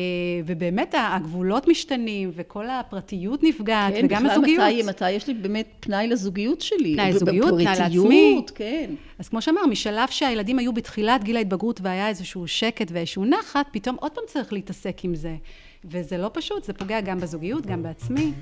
ובאמת 0.46 0.96
הגבולות 0.98 1.68
משתנים 1.68 2.32
וכל 2.36 2.70
הפרטיות 2.70 3.44
נפגעת 3.44 3.94
כן, 3.94 4.06
וגם 4.06 4.26
הזוגיות. 4.26 4.60
כן, 4.60 4.78
בכלל 4.78 4.90
מתי 4.90 5.12
יש 5.12 5.28
לי 5.28 5.34
באמת 5.34 5.68
פנאי 5.80 6.08
לזוגיות 6.08 6.62
שלי. 6.62 6.94
פנאי 6.94 7.14
לזוגיות, 7.14 7.50
פנאי 7.50 7.80
לעצמי. 7.80 8.42
כן. 8.56 8.94
אז 9.20 9.30
כמו 9.30 9.42
שאמר, 9.42 9.66
משלב 9.66 10.08
שהילדים 10.10 10.60
היו 10.60 10.74
בתחילת 10.74 11.24
גיל 11.24 11.38
ההתבגרות 11.38 11.82
והיה 11.82 12.08
איזשהו 12.08 12.48
שקט 12.48 12.92
ואיזשהו 12.92 13.26
נחת, 13.26 13.66
פתאום 13.72 13.96
עוד 14.00 14.12
פעם 14.12 14.24
צריך 14.28 14.54
להתעסק 14.54 15.06
עם 15.06 15.16
זה. 15.16 15.36
וזה 15.86 16.18
לא 16.18 16.32
פשוט, 16.34 16.64
זה 16.64 16.74
פוגע 16.74 17.02
גם 17.02 17.20
בזוגיות, 17.20 17.66
גם 17.66 17.84
בעצמי. 17.84 18.34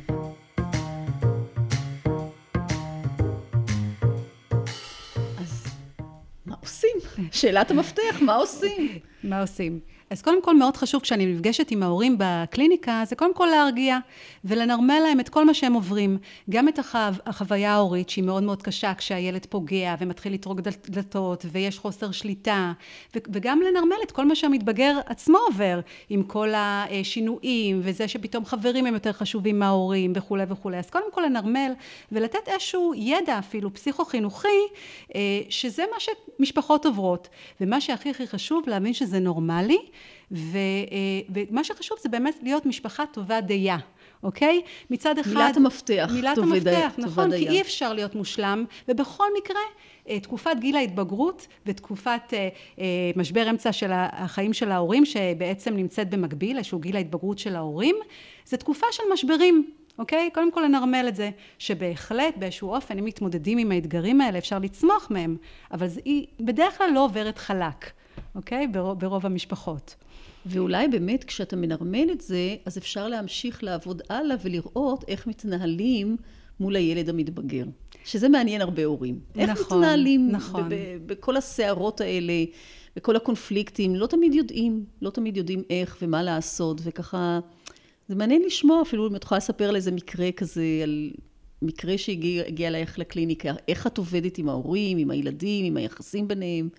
אז 5.37 5.65
מה 6.45 6.55
עושים? 6.61 6.95
שאלת 7.31 7.71
המפתח, 7.71 8.21
מה 8.21 8.35
עושים? 8.35 8.99
מה 9.23 9.41
עושים? 9.41 9.79
אז 10.09 10.21
קודם 10.21 10.41
כל 10.41 10.55
מאוד 10.55 10.77
חשוב 10.77 11.01
כשאני 11.01 11.25
נפגשת 11.25 11.71
עם 11.71 11.83
ההורים 11.83 12.15
בקליניקה, 12.19 13.03
זה 13.05 13.15
קודם 13.15 13.33
כל 13.33 13.45
להרגיע 13.45 13.97
ולנרמל 14.45 14.99
להם 15.03 15.19
את 15.19 15.29
כל 15.29 15.45
מה 15.45 15.53
שהם 15.53 15.73
עוברים. 15.73 16.17
גם 16.49 16.67
את 16.67 16.79
החו... 16.79 16.97
החוויה 17.25 17.73
ההורית 17.73 18.09
שהיא 18.09 18.23
מאוד 18.23 18.43
מאוד 18.43 18.61
קשה 18.61 18.93
כשהילד 18.93 19.45
פוגע 19.49 19.95
ומתחיל 19.99 20.33
לטרוק 20.33 20.59
דלתות 20.89 21.45
ויש 21.51 21.79
חוסר 21.79 22.11
שליטה, 22.11 22.71
ו... 23.15 23.19
וגם 23.33 23.61
לנרמל 23.61 23.95
את 24.03 24.11
כל 24.11 24.25
מה 24.25 24.35
שהמתבגר 24.35 24.99
עצמו 25.05 25.37
עובר, 25.37 25.79
עם 26.09 26.23
כל 26.23 26.49
השינויים 26.55 27.79
וזה 27.83 28.07
שפתאום 28.07 28.45
חברים 28.45 28.85
הם 28.85 28.93
יותר 28.93 29.11
חשובים 29.11 29.59
מההורים 29.59 30.13
וכולי 30.15 30.43
וכולי. 30.49 30.77
אז 30.77 30.89
קודם 30.89 31.11
כל 31.11 31.21
לנרמל 31.21 31.71
ולתת 32.11 32.47
איזשהו 32.47 32.93
ידע 32.95 33.39
אפילו 33.39 33.73
פסיכו-חינוכי, 33.73 34.47
אה, 35.15 35.21
שזה 35.49 35.83
מה 35.93 35.99
שמשפחות 35.99 36.85
עוברות. 36.85 37.29
ומה 37.61 37.81
שהכי 37.81 38.09
הכי 38.09 38.27
חשוב 38.27 38.63
להבין 38.67 38.93
שזה 38.93 39.19
נורמלי. 39.19 39.79
ו, 40.31 40.57
אה, 40.91 41.43
ומה 41.49 41.63
שחשוב 41.63 41.97
זה 42.01 42.09
באמת 42.09 42.35
להיות 42.43 42.65
משפחה 42.65 43.05
טובה 43.05 43.41
דייה. 43.41 43.77
אוקיי? 44.23 44.61
מצד 44.89 45.17
אחד... 45.17 45.33
מילת 45.33 45.57
המפתח. 45.57 46.09
מילת 46.13 46.37
המפתח, 46.37 46.93
די, 46.97 47.01
נכון, 47.01 47.31
כי 47.31 47.49
אי 47.49 47.61
אפשר 47.61 47.93
להיות 47.93 48.15
מושלם, 48.15 48.65
ובכל 48.87 49.27
מקרה, 49.37 49.61
אה, 50.09 50.19
תקופת 50.19 50.55
גיל 50.59 50.75
ההתבגרות 50.75 51.47
ותקופת 51.65 52.33
אה, 52.33 52.81
משבר 53.15 53.49
אמצע 53.49 53.71
של 53.71 53.91
החיים 53.93 54.53
של 54.53 54.71
ההורים, 54.71 55.05
שבעצם 55.05 55.75
נמצאת 55.75 56.09
במקביל, 56.09 56.57
איזשהו 56.57 56.79
גיל 56.79 56.95
ההתבגרות 56.95 57.39
של 57.39 57.55
ההורים, 57.55 57.95
זה 58.45 58.57
תקופה 58.57 58.87
של 58.91 59.03
משברים. 59.13 59.71
אוקיי? 59.99 60.29
קודם 60.33 60.51
כל 60.51 60.61
לנרמל 60.61 61.05
את 61.07 61.15
זה, 61.15 61.29
שבהחלט 61.59 62.37
באיזשהו 62.37 62.75
אופן, 62.75 62.97
אם 62.97 63.05
מתמודדים 63.05 63.57
עם 63.57 63.71
האתגרים 63.71 64.21
האלה, 64.21 64.37
אפשר 64.37 64.59
לצמוח 64.59 65.07
מהם, 65.11 65.37
אבל 65.71 65.87
היא 66.05 66.27
בדרך 66.39 66.77
כלל 66.77 66.89
לא 66.93 67.05
עוברת 67.05 67.37
חלק. 67.37 67.91
אוקיי? 68.35 68.67
ברוב, 68.67 68.99
ברוב 68.99 69.25
המשפחות. 69.25 69.95
ואולי 70.45 70.87
באמת 70.87 71.23
כשאתה 71.23 71.55
מנרמל 71.55 72.07
את 72.11 72.21
זה, 72.21 72.55
אז 72.65 72.77
אפשר 72.77 73.07
להמשיך 73.07 73.63
לעבוד 73.63 74.01
הלאה 74.09 74.37
ולראות 74.43 75.03
איך 75.07 75.27
מתנהלים 75.27 76.17
מול 76.59 76.75
הילד 76.75 77.09
המתבגר. 77.09 77.65
שזה 78.05 78.29
מעניין 78.29 78.61
הרבה 78.61 78.85
הורים. 78.85 79.19
איך 79.35 79.49
נכון, 79.49 79.77
מתנהלים 79.77 80.31
נכון. 80.31 80.69
בכל 81.05 81.37
הסערות 81.37 82.01
האלה, 82.01 82.33
בכל 82.95 83.15
הקונפליקטים, 83.15 83.95
לא 83.95 84.07
תמיד 84.07 84.33
יודעים, 84.33 84.85
לא 85.01 85.09
תמיד 85.09 85.37
יודעים 85.37 85.63
איך 85.69 85.97
ומה 86.01 86.23
לעשות, 86.23 86.81
וככה, 86.83 87.39
זה 88.07 88.15
מעניין 88.15 88.41
לשמוע 88.45 88.81
אפילו 88.81 89.07
אם 89.07 89.15
את 89.15 89.23
יכולה 89.23 89.37
לספר 89.37 89.69
על 89.69 89.75
איזה 89.75 89.91
מקרה 89.91 90.31
כזה, 90.31 90.63
על 90.83 91.11
מקרה 91.61 91.97
שהגיע 91.97 92.67
אלייך 92.67 92.99
לקליניקה, 92.99 93.53
איך 93.67 93.87
את 93.87 93.97
עובדת 93.97 94.37
עם 94.37 94.49
ההורים, 94.49 94.97
עם 94.97 95.11
הילדים, 95.11 95.65
עם 95.65 95.77
היחסים 95.77 96.27
ביניהם. 96.27 96.69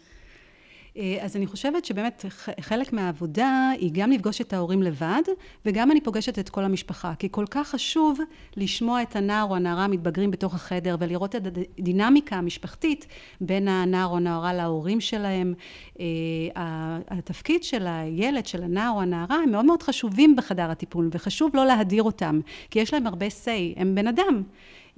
אה, 0.97 1.18
אז 1.20 1.37
אני 1.37 1.47
חושבת 1.47 1.85
שבאמת 1.85 2.25
חלק 2.61 2.92
מהעבודה 2.92 3.70
היא 3.78 3.90
גם 3.92 4.11
לפגוש 4.11 4.40
את 4.40 4.52
ההורים 4.52 4.82
לבד, 4.82 5.23
וגם 5.66 5.90
אני 5.90 6.00
פוגשת 6.00 6.38
את 6.38 6.49
כל 6.49 6.64
המשפחה. 6.64 7.12
כי 7.18 7.28
כל 7.30 7.44
כך 7.50 7.68
חשוב 7.68 8.18
לשמוע 8.56 9.02
את 9.02 9.16
הנער 9.16 9.47
או 9.50 9.56
הנערה 9.56 9.85
המתבגרים 9.85 10.30
בתוך 10.30 10.54
החדר, 10.54 10.97
ולראות 11.00 11.37
את 11.37 11.42
הדינמיקה 11.78 12.37
המשפחתית 12.37 13.06
בין 13.40 13.68
הנער 13.68 14.06
או 14.06 14.16
הנערה 14.16 14.54
להורים 14.54 15.00
שלהם. 15.00 15.54
אה, 16.00 16.99
התפקיד 17.09 17.62
של 17.64 17.87
הילד, 17.87 18.47
של 18.47 18.62
הנער 18.62 18.90
או 18.90 19.00
הנערה, 19.00 19.37
הם 19.37 19.50
מאוד 19.50 19.64
מאוד 19.64 19.82
חשובים 19.82 20.37
בחדר 20.37 20.70
הטיפול, 20.70 21.09
וחשוב 21.12 21.50
לא 21.54 21.66
להדיר 21.66 22.02
אותם, 22.02 22.40
כי 22.70 22.78
יש 22.78 22.94
להם 22.94 23.06
הרבה 23.06 23.26
say, 23.26 23.76
הם 23.76 23.94
בן 23.94 24.06
אדם. 24.06 24.42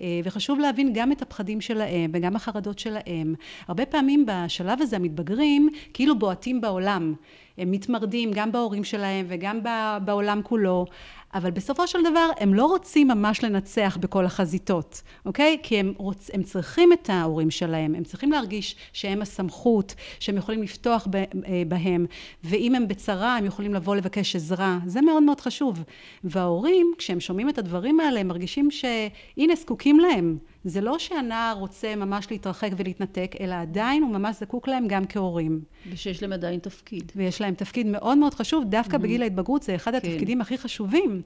אה, 0.00 0.20
וחשוב 0.24 0.58
להבין 0.58 0.92
גם 0.94 1.12
את 1.12 1.22
הפחדים 1.22 1.60
שלהם 1.60 2.10
וגם 2.14 2.36
החרדות 2.36 2.78
שלהם. 2.78 3.34
הרבה 3.68 3.86
פעמים 3.86 4.26
בשלב 4.26 4.82
הזה 4.82 4.96
המתבגרים 4.96 5.68
כאילו 5.94 6.18
בועטים 6.18 6.60
בעולם. 6.60 7.14
הם 7.58 7.70
מתמרדים 7.70 8.30
גם 8.34 8.52
בהורים 8.52 8.84
שלהם 8.84 9.26
וגם 9.28 9.60
בעולם 10.04 10.40
כולו, 10.42 10.86
אבל 11.34 11.50
בסופו 11.50 11.86
של 11.86 11.98
דבר 12.10 12.30
הם 12.38 12.54
לא 12.54 12.64
רוצים 12.64 13.08
ממש 13.08 13.44
לנצח 13.44 13.98
בכל 14.00 14.24
החזיתות, 14.24 15.02
אוקיי? 15.26 15.58
כי 15.62 15.80
הם, 15.80 15.92
רוצ, 15.96 16.30
הם 16.32 16.42
צריכים 16.42 16.92
את 16.92 17.10
ההורים 17.10 17.50
שלהם, 17.50 17.94
הם 17.94 18.04
צריכים 18.04 18.32
להרגיש 18.32 18.76
שהם 18.92 19.22
הסמכות, 19.22 19.94
שהם 20.20 20.36
יכולים 20.36 20.62
לפתוח 20.62 21.06
אה, 21.14 21.62
בהם, 21.68 22.06
ואם 22.44 22.74
הם 22.74 22.88
בצרה 22.88 23.36
הם 23.36 23.44
יכולים 23.44 23.74
לבוא 23.74 23.96
לבקש 23.96 24.36
עזרה, 24.36 24.78
זה 24.86 25.00
מאוד 25.00 25.22
מאוד 25.22 25.40
חשוב. 25.40 25.84
וההורים, 26.24 26.92
כשהם 26.98 27.20
שומעים 27.20 27.48
את 27.48 27.58
הדברים 27.58 28.00
האלה, 28.00 28.20
הם 28.20 28.28
מרגישים 28.28 28.70
שהנה 28.70 29.54
זקוקים 29.54 30.00
להם. 30.00 30.38
זה 30.64 30.80
לא 30.80 30.98
שהנער 30.98 31.56
רוצה 31.58 31.96
ממש 31.96 32.26
להתרחק 32.30 32.70
ולהתנתק, 32.76 33.34
אלא 33.40 33.54
עדיין 33.54 34.02
הוא 34.02 34.12
ממש 34.12 34.36
זקוק 34.40 34.68
להם 34.68 34.88
גם 34.88 35.06
כהורים. 35.06 35.60
ושיש 35.90 36.22
להם 36.22 36.32
עדיין 36.32 36.60
תפקיד. 36.60 37.12
ויש 37.16 37.40
להם 37.40 37.54
תפקיד 37.54 37.86
מאוד 37.86 38.18
מאוד 38.18 38.34
חשוב, 38.34 38.64
דווקא 38.64 38.96
mm-hmm. 38.96 39.00
בגיל 39.00 39.22
ההתבגרות 39.22 39.62
זה 39.62 39.74
אחד 39.74 39.90
כן. 39.90 39.96
התפקידים 39.96 40.40
הכי 40.40 40.58
חשובים. 40.58 41.22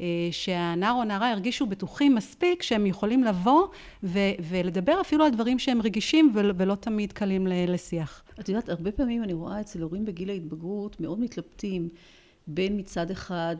אה, 0.00 0.28
שהנער 0.30 0.94
או 0.94 1.02
הנערה 1.02 1.30
ירגישו 1.30 1.66
בטוחים 1.66 2.14
מספיק 2.14 2.62
שהם 2.62 2.86
יכולים 2.86 3.24
לבוא 3.24 3.66
ו- 4.02 4.18
ולדבר 4.48 5.00
אפילו 5.00 5.24
על 5.24 5.30
דברים 5.30 5.58
שהם 5.58 5.82
רגישים 5.82 6.32
ול- 6.34 6.52
ולא 6.56 6.74
תמיד 6.74 7.12
קלים 7.12 7.46
לשיח. 7.46 8.22
את 8.40 8.48
יודעת, 8.48 8.68
הרבה 8.68 8.92
פעמים 8.92 9.22
אני 9.22 9.32
רואה 9.32 9.60
אצל 9.60 9.82
הורים 9.82 10.04
בגיל 10.04 10.30
ההתבגרות 10.30 11.00
מאוד 11.00 11.20
מתלבטים 11.20 11.88
בין 12.48 12.78
מצד 12.78 13.10
אחד, 13.10 13.56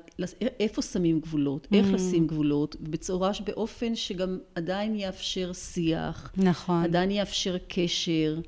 איפה 0.60 0.82
שמים 0.82 1.20
גבולות, 1.20 1.66
mm. 1.66 1.76
איך 1.76 1.92
לשים 1.92 2.26
גבולות, 2.26 2.76
בצורה 2.80 3.34
שבאופן 3.34 3.94
שגם 3.94 4.38
עדיין 4.54 4.94
יאפשר 4.94 5.52
שיח, 5.52 6.32
נכון, 6.36 6.84
עדיין 6.84 7.10
יאפשר 7.10 7.56
קשר. 7.68 8.40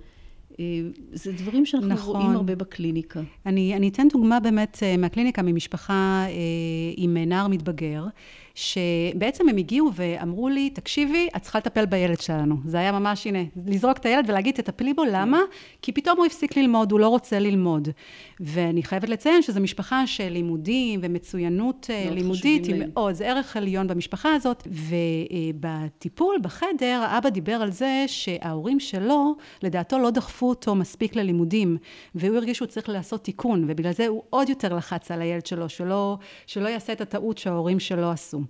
אה, 0.60 0.64
זה 1.12 1.32
דברים 1.32 1.66
שאנחנו 1.66 1.88
נכון. 1.88 2.16
רואים 2.16 2.36
הרבה 2.36 2.54
בקליניקה. 2.54 3.20
אני, 3.46 3.76
אני 3.76 3.88
אתן 3.88 4.08
דוגמה 4.08 4.40
באמת 4.40 4.78
אה, 4.82 4.96
מהקליניקה, 4.96 5.42
ממשפחה 5.42 6.24
אה, 6.28 6.32
עם 6.96 7.16
נער 7.16 7.48
מתבגר, 7.48 8.04
שבעצם 8.60 9.48
הם 9.48 9.56
הגיעו 9.56 9.90
ואמרו 9.94 10.48
לי, 10.48 10.70
תקשיבי, 10.70 11.28
את 11.36 11.42
צריכה 11.42 11.58
לטפל 11.58 11.86
בילד 11.86 12.20
שלנו. 12.20 12.56
זה 12.64 12.78
היה 12.78 12.92
ממש, 12.92 13.26
הנה, 13.26 13.38
לזרוק 13.66 13.98
את 13.98 14.06
הילד 14.06 14.24
ולהגיד, 14.28 14.54
תטפלי 14.54 14.94
בו, 14.94 15.02
למה? 15.12 15.40
כי 15.82 15.92
פתאום 15.92 16.18
הוא 16.18 16.26
הפסיק 16.26 16.56
ללמוד, 16.56 16.92
הוא 16.92 17.00
לא 17.00 17.08
רוצה 17.08 17.38
ללמוד. 17.38 17.88
ואני 18.40 18.82
חייבת 18.82 19.08
לציין 19.08 19.42
שזו 19.42 19.60
משפחה 19.60 20.06
של 20.06 20.28
לימודים 20.28 21.00
ומצוינות 21.02 21.90
לימודית, 22.10 22.66
היא 22.66 22.74
מאוד, 22.78 23.14
זה 23.14 23.28
ערך 23.28 23.56
עליון 23.56 23.86
במשפחה 23.86 24.34
הזאת. 24.34 24.68
ובטיפול, 25.54 26.36
בחדר, 26.42 27.02
האבא 27.06 27.28
דיבר 27.28 27.52
על 27.52 27.70
זה 27.70 28.04
שההורים 28.06 28.80
שלו, 28.80 29.34
לדעתו 29.62 29.98
לא 29.98 30.10
דחפו 30.10 30.48
אותו 30.48 30.74
מספיק 30.74 31.16
ללימודים, 31.16 31.76
והוא 32.14 32.36
הרגיש 32.36 32.56
שהוא 32.56 32.68
צריך 32.68 32.88
לעשות 32.88 33.24
תיקון, 33.24 33.64
ובגלל 33.68 33.92
זה 33.92 34.06
הוא 34.06 34.22
עוד 34.30 34.48
יותר 34.48 34.76
לחץ 34.76 35.10
על 35.10 35.22
הילד 35.22 35.46
שלו, 35.46 35.68
שלא, 35.68 36.18
שלא 36.46 36.68
יעשה 36.68 36.92
את 36.92 37.00
הטעות 37.00 37.38
שההורים 37.38 37.80
שלו 37.80 38.10
עשו. 38.10 38.40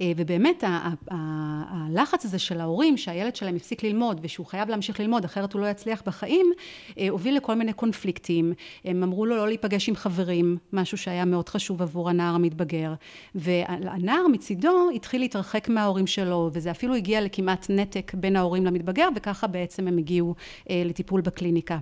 אה, 0.00 0.12
ובאמת 0.16 0.64
הלחץ 1.10 2.24
הזה 2.24 2.38
של 2.38 2.60
ההורים 2.60 2.96
שהילד 2.96 3.36
שלהם 3.36 3.56
הפסיק 3.56 3.82
ללמוד 3.82 4.20
ושהוא 4.22 4.46
חייב 4.46 4.68
להמשיך 4.68 5.00
ללמוד 5.00 5.24
אחרת 5.24 5.52
הוא 5.52 5.60
לא 5.60 5.66
יצליח 5.66 6.02
בחיים 6.06 6.52
אה, 6.98 7.08
הוביל 7.08 7.36
לכל 7.36 7.54
מיני 7.54 7.72
קונפליקטים. 7.72 8.52
הם 8.84 9.02
אמרו 9.02 9.26
לו 9.26 9.36
לא 9.36 9.46
להיפגש 9.46 9.88
עם 9.88 9.96
חברים 9.96 10.56
משהו 10.72 10.98
שהיה 10.98 11.24
מאוד 11.24 11.48
חשוב 11.48 11.82
עבור 11.82 12.10
הנער 12.10 12.34
המתבגר. 12.34 12.94
והנער 13.34 14.26
מצידו 14.32 14.88
התחיל 14.94 15.20
להתרחק 15.20 15.68
מההורים 15.68 16.06
שלו 16.06 16.50
וזה 16.52 16.70
אפילו 16.70 16.94
הגיע 16.94 17.20
לכמעט 17.20 17.66
נתק 17.68 18.12
בין 18.14 18.36
ההורים 18.36 18.66
למתבגר 18.66 19.08
וככה 19.16 19.46
בעצם 19.46 19.88
הם 19.88 19.98
הגיעו 19.98 20.34
אה, 20.70 20.82
לטיפול 20.84 21.20
בקליניקה. 21.20 21.78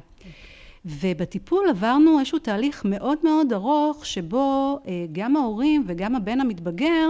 ובטיפול 0.86 1.68
עברנו 1.68 2.18
איזשהו 2.18 2.38
תהליך 2.38 2.84
מאוד 2.84 3.18
מאוד 3.24 3.52
ארוך 3.52 4.06
שבו 4.06 4.78
גם 5.12 5.36
ההורים 5.36 5.84
וגם 5.86 6.16
הבן 6.16 6.40
המתבגר 6.40 7.08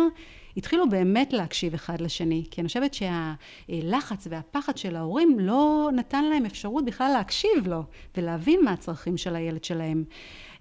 התחילו 0.57 0.89
באמת 0.89 1.33
להקשיב 1.33 1.75
אחד 1.75 2.01
לשני, 2.01 2.45
כי 2.51 2.61
אני 2.61 2.69
חושבת 2.69 2.95
שהלחץ 2.95 4.27
והפחד 4.31 4.77
של 4.77 4.97
ההורים 4.97 5.39
לא 5.39 5.91
נתן 5.93 6.25
להם 6.25 6.47
אפשרות 6.47 6.85
בכלל 6.85 7.11
להקשיב 7.13 7.67
לו 7.67 7.83
ולהבין 8.17 8.61
מה 8.65 8.73
הצרכים 8.73 9.17
של 9.17 9.37
הילד 9.37 9.65
שלהם. 9.65 10.05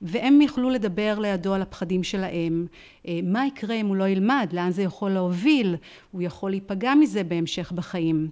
והם 0.01 0.41
יכלו 0.41 0.69
לדבר 0.69 1.19
לידו 1.19 1.53
על 1.53 1.61
הפחדים 1.61 2.03
שלהם, 2.03 2.67
אה, 3.07 3.19
מה 3.23 3.45
יקרה 3.47 3.75
אם 3.75 3.87
הוא 3.87 3.95
לא 3.95 4.07
ילמד, 4.07 4.49
לאן 4.53 4.71
זה 4.71 4.83
יכול 4.83 5.11
להוביל, 5.11 5.75
הוא 6.11 6.21
יכול 6.21 6.51
להיפגע 6.51 6.93
מזה 6.95 7.23
בהמשך 7.23 7.71
בחיים. 7.71 8.29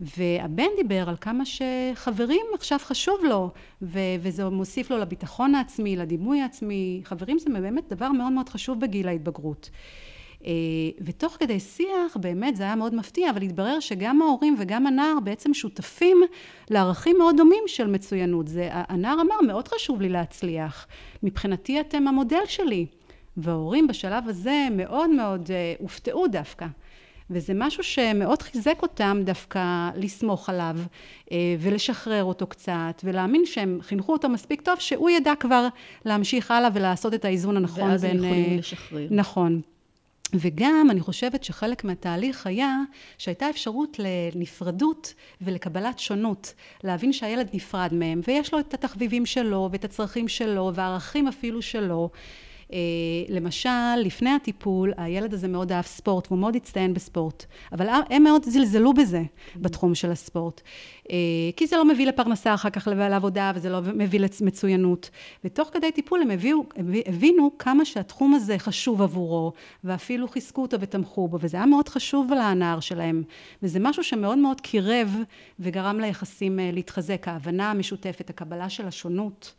והבן 0.00 0.68
דיבר 0.76 1.08
על 1.08 1.16
כמה 1.20 1.44
שחברים 1.44 2.46
עכשיו 2.54 2.78
חשוב 2.82 3.20
לו, 3.24 3.50
ו- 3.82 3.98
וזה 4.20 4.48
מוסיף 4.48 4.90
לו 4.90 4.98
לביטחון 4.98 5.54
העצמי, 5.54 5.96
לדימוי 5.96 6.40
העצמי. 6.40 7.00
חברים 7.04 7.38
זה 7.38 7.50
באמת 7.50 7.88
דבר 7.88 8.12
מאוד 8.12 8.32
מאוד 8.32 8.48
חשוב 8.48 8.80
בגיל 8.80 9.08
ההתבגרות. 9.08 9.70
אה, 10.46 10.50
ותוך 11.00 11.36
כדי 11.40 11.60
שיח 11.60 12.16
באמת 12.16 12.56
זה 12.56 12.62
היה 12.62 12.74
מאוד 12.74 12.94
מפתיע 12.94 13.30
אבל 13.30 13.42
התברר 13.42 13.80
שגם 13.80 14.22
ההורים 14.22 14.56
וגם 14.58 14.86
הנער 14.86 15.20
בעצם 15.24 15.54
שותפים 15.54 16.22
לערכים 16.70 17.16
מאוד 17.18 17.36
דומים 17.36 17.62
של 17.66 17.86
מצוינות 17.86 18.48
זה 18.48 18.68
הנער 18.72 19.20
אמר 19.20 19.40
מאוד 19.46 19.68
חשוב 19.68 20.00
לי 20.00 20.08
להצליח 20.08 20.86
מבחינתי 21.22 21.80
אתם 21.80 22.08
המודל 22.08 22.46
שלי 22.46 22.86
וההורים 23.36 23.86
בשלב 23.86 24.28
הזה 24.28 24.68
מאוד 24.70 25.10
מאוד 25.10 25.50
אה, 25.50 25.74
הופתעו 25.78 26.26
דווקא 26.28 26.66
וזה 27.30 27.52
משהו 27.56 27.82
שמאוד 27.82 28.42
חיזק 28.42 28.78
אותם 28.82 29.20
דווקא 29.24 29.90
לסמוך 29.96 30.48
עליו 30.48 30.76
אה, 31.32 31.36
ולשחרר 31.60 32.24
אותו 32.24 32.46
קצת 32.46 33.00
ולהאמין 33.04 33.46
שהם 33.46 33.78
חינכו 33.82 34.12
אותו 34.12 34.28
מספיק 34.28 34.60
טוב 34.60 34.78
שהוא 34.78 35.10
ידע 35.10 35.32
כבר 35.40 35.66
להמשיך 36.04 36.50
הלאה 36.50 36.68
ולעשות 36.74 37.14
את 37.14 37.24
האיזון 37.24 37.56
הנכון 37.56 37.90
ואז 37.90 38.02
בין... 38.02 38.10
ואז 38.10 38.24
הם 38.24 38.30
יכולים 38.30 38.58
לשחרר. 38.58 39.06
נכון. 39.10 39.60
וגם 40.34 40.88
אני 40.90 41.00
חושבת 41.00 41.44
שחלק 41.44 41.84
מהתהליך 41.84 42.46
היה 42.46 42.76
שהייתה 43.18 43.50
אפשרות 43.50 43.96
לנפרדות 43.98 45.14
ולקבלת 45.40 45.98
שונות, 45.98 46.54
להבין 46.84 47.12
שהילד 47.12 47.48
נפרד 47.52 47.94
מהם 47.94 48.20
ויש 48.28 48.52
לו 48.52 48.60
את 48.60 48.74
התחביבים 48.74 49.26
שלו 49.26 49.68
ואת 49.72 49.84
הצרכים 49.84 50.28
שלו 50.28 50.72
והערכים 50.74 51.28
אפילו 51.28 51.62
שלו 51.62 52.10
למשל, 53.28 53.96
לפני 54.04 54.30
הטיפול, 54.30 54.92
הילד 54.96 55.34
הזה 55.34 55.48
מאוד 55.48 55.72
אהב 55.72 55.84
ספורט, 55.84 56.26
והוא 56.26 56.38
מאוד 56.38 56.56
הצטיין 56.56 56.94
בספורט, 56.94 57.44
אבל 57.72 57.86
הם 58.10 58.22
מאוד 58.22 58.44
זלזלו 58.44 58.92
בזה, 58.92 59.22
בתחום 59.56 59.94
של 59.94 60.10
הספורט. 60.10 60.60
אה, 61.10 61.16
כי 61.56 61.66
זה 61.66 61.76
לא 61.76 61.84
מביא 61.84 62.06
לפרנסה 62.06 62.54
אחר 62.54 62.70
כך 62.70 62.88
לעבודה, 62.88 63.52
וזה 63.54 63.70
לא 63.70 63.80
מביא 63.94 64.20
למצוינות. 64.40 65.10
ותוך 65.44 65.70
כדי 65.72 65.92
טיפול 65.92 66.22
הם 66.22 66.30
הביאו, 66.30 66.64
הבינו 67.06 67.50
כמה 67.58 67.84
שהתחום 67.84 68.34
הזה 68.34 68.58
חשוב 68.58 69.02
עבורו, 69.02 69.52
ואפילו 69.84 70.28
חיזקו 70.28 70.62
אותו 70.62 70.80
ותמכו 70.80 71.28
בו, 71.28 71.38
וזה 71.40 71.56
היה 71.56 71.66
מאוד 71.66 71.88
חשוב 71.88 72.32
לנער 72.32 72.80
שלהם. 72.80 73.22
וזה 73.62 73.78
משהו 73.80 74.04
שמאוד 74.04 74.38
מאוד 74.38 74.60
קירב 74.60 75.16
וגרם 75.58 76.00
ליחסים 76.00 76.60
אה, 76.60 76.70
להתחזק, 76.72 77.28
ההבנה 77.28 77.70
המשותפת, 77.70 78.30
הקבלה 78.30 78.68
של 78.70 78.86
השונות. 78.86 79.54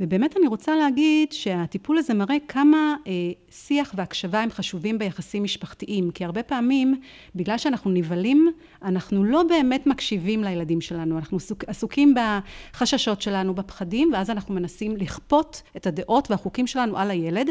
ובאמת 0.00 0.36
אני 0.36 0.46
רוצה 0.46 0.76
להגיד 0.76 1.32
שהטיפול 1.32 1.98
הזה 1.98 2.14
מראה 2.14 2.36
כמה 2.48 2.94
אה, 3.06 3.12
שיח 3.50 3.94
והקשבה 3.96 4.40
הם 4.40 4.50
חשובים 4.50 4.98
ביחסים 4.98 5.42
משפחתיים, 5.42 6.10
כי 6.10 6.24
הרבה 6.24 6.42
פעמים 6.42 7.00
בגלל 7.34 7.58
שאנחנו 7.58 7.90
נבהלים, 7.90 8.52
אנחנו 8.82 9.24
לא 9.24 9.42
באמת 9.42 9.86
מקשיבים 9.86 10.44
לילדים 10.44 10.80
שלנו, 10.80 11.16
אנחנו 11.16 11.36
עסוק, 11.36 11.64
עסוקים 11.66 12.14
בחששות 12.14 13.22
שלנו, 13.22 13.54
בפחדים, 13.54 14.10
ואז 14.12 14.30
אנחנו 14.30 14.54
מנסים 14.54 14.96
לכפות 14.96 15.62
את 15.76 15.86
הדעות 15.86 16.30
והחוקים 16.30 16.66
שלנו 16.66 16.98
על 16.98 17.10
הילד, 17.10 17.48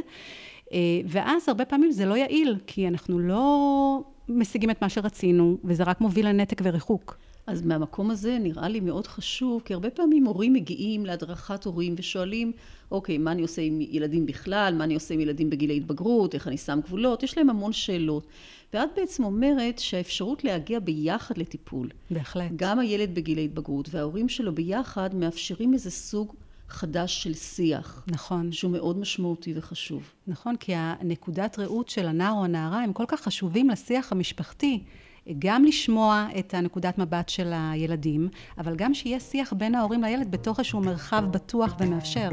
אה, 0.73 0.77
ואז 1.05 1.49
הרבה 1.49 1.65
פעמים 1.65 1.91
זה 1.91 2.05
לא 2.05 2.17
יעיל, 2.17 2.57
כי 2.67 2.87
אנחנו 2.87 3.19
לא 3.19 4.03
משיגים 4.29 4.69
את 4.69 4.81
מה 4.81 4.89
שרצינו, 4.89 5.57
וזה 5.63 5.83
רק 5.83 6.01
מוביל 6.01 6.27
לנתק 6.27 6.61
וריחוק. 6.63 7.17
אז 7.47 7.61
מהמקום 7.61 8.11
הזה 8.11 8.37
נראה 8.39 8.69
לי 8.69 8.79
מאוד 8.79 9.07
חשוב, 9.07 9.61
כי 9.65 9.73
הרבה 9.73 9.89
פעמים 9.89 10.25
הורים 10.25 10.53
מגיעים 10.53 11.05
להדרכת 11.05 11.63
הורים 11.63 11.95
ושואלים, 11.97 12.51
אוקיי, 12.91 13.17
מה 13.17 13.31
אני 13.31 13.41
עושה 13.41 13.61
עם 13.61 13.81
ילדים 13.81 14.25
בכלל, 14.25 14.73
מה 14.77 14.83
אני 14.83 14.93
עושה 14.93 15.13
עם 15.13 15.19
ילדים 15.19 15.49
בגיל 15.49 15.69
ההתבגרות, 15.69 16.33
איך 16.33 16.47
אני 16.47 16.57
שם 16.57 16.79
גבולות, 16.83 17.23
יש 17.23 17.37
להם 17.37 17.49
המון 17.49 17.73
שאלות. 17.73 18.27
ואת 18.73 18.89
בעצם 18.95 19.23
אומרת 19.23 19.79
שהאפשרות 19.79 20.43
להגיע 20.43 20.79
ביחד 20.79 21.37
לטיפול, 21.37 21.89
בהחלט. 22.11 22.51
גם 22.55 22.79
הילד 22.79 23.15
בגיל 23.15 23.37
ההתבגרות 23.37 23.89
וההורים 23.91 24.29
שלו 24.29 24.55
ביחד 24.55 25.15
מאפשרים 25.15 25.73
איזה 25.73 25.91
סוג 25.91 26.33
חדש 26.69 27.23
של 27.23 27.33
שיח. 27.33 28.05
נכון. 28.07 28.51
שהוא 28.51 28.71
מאוד 28.71 28.97
משמעותי 28.97 29.53
וחשוב. 29.55 30.03
נכון, 30.27 30.55
כי 30.55 30.71
הנקודת 30.75 31.59
ראות 31.59 31.89
של 31.89 32.07
הנער 32.07 32.33
או 32.33 32.43
הנערה 32.43 32.83
הם 32.83 32.93
כל 32.93 33.05
כך 33.07 33.21
חשובים 33.21 33.69
לשיח 33.69 34.11
המשפחתי. 34.11 34.83
גם 35.39 35.65
לשמוע 35.65 36.27
את 36.39 36.53
הנקודת 36.53 36.97
מבט 36.97 37.29
של 37.29 37.53
הילדים, 37.55 38.29
אבל 38.57 38.75
גם 38.75 38.93
שיהיה 38.93 39.19
שיח 39.19 39.53
בין 39.53 39.75
ההורים 39.75 40.03
לילד 40.03 40.31
בתוך 40.31 40.59
איזשהו 40.59 40.79
מרחב 40.79 41.25
בטוח 41.31 41.75
ומאפשר. 41.79 42.29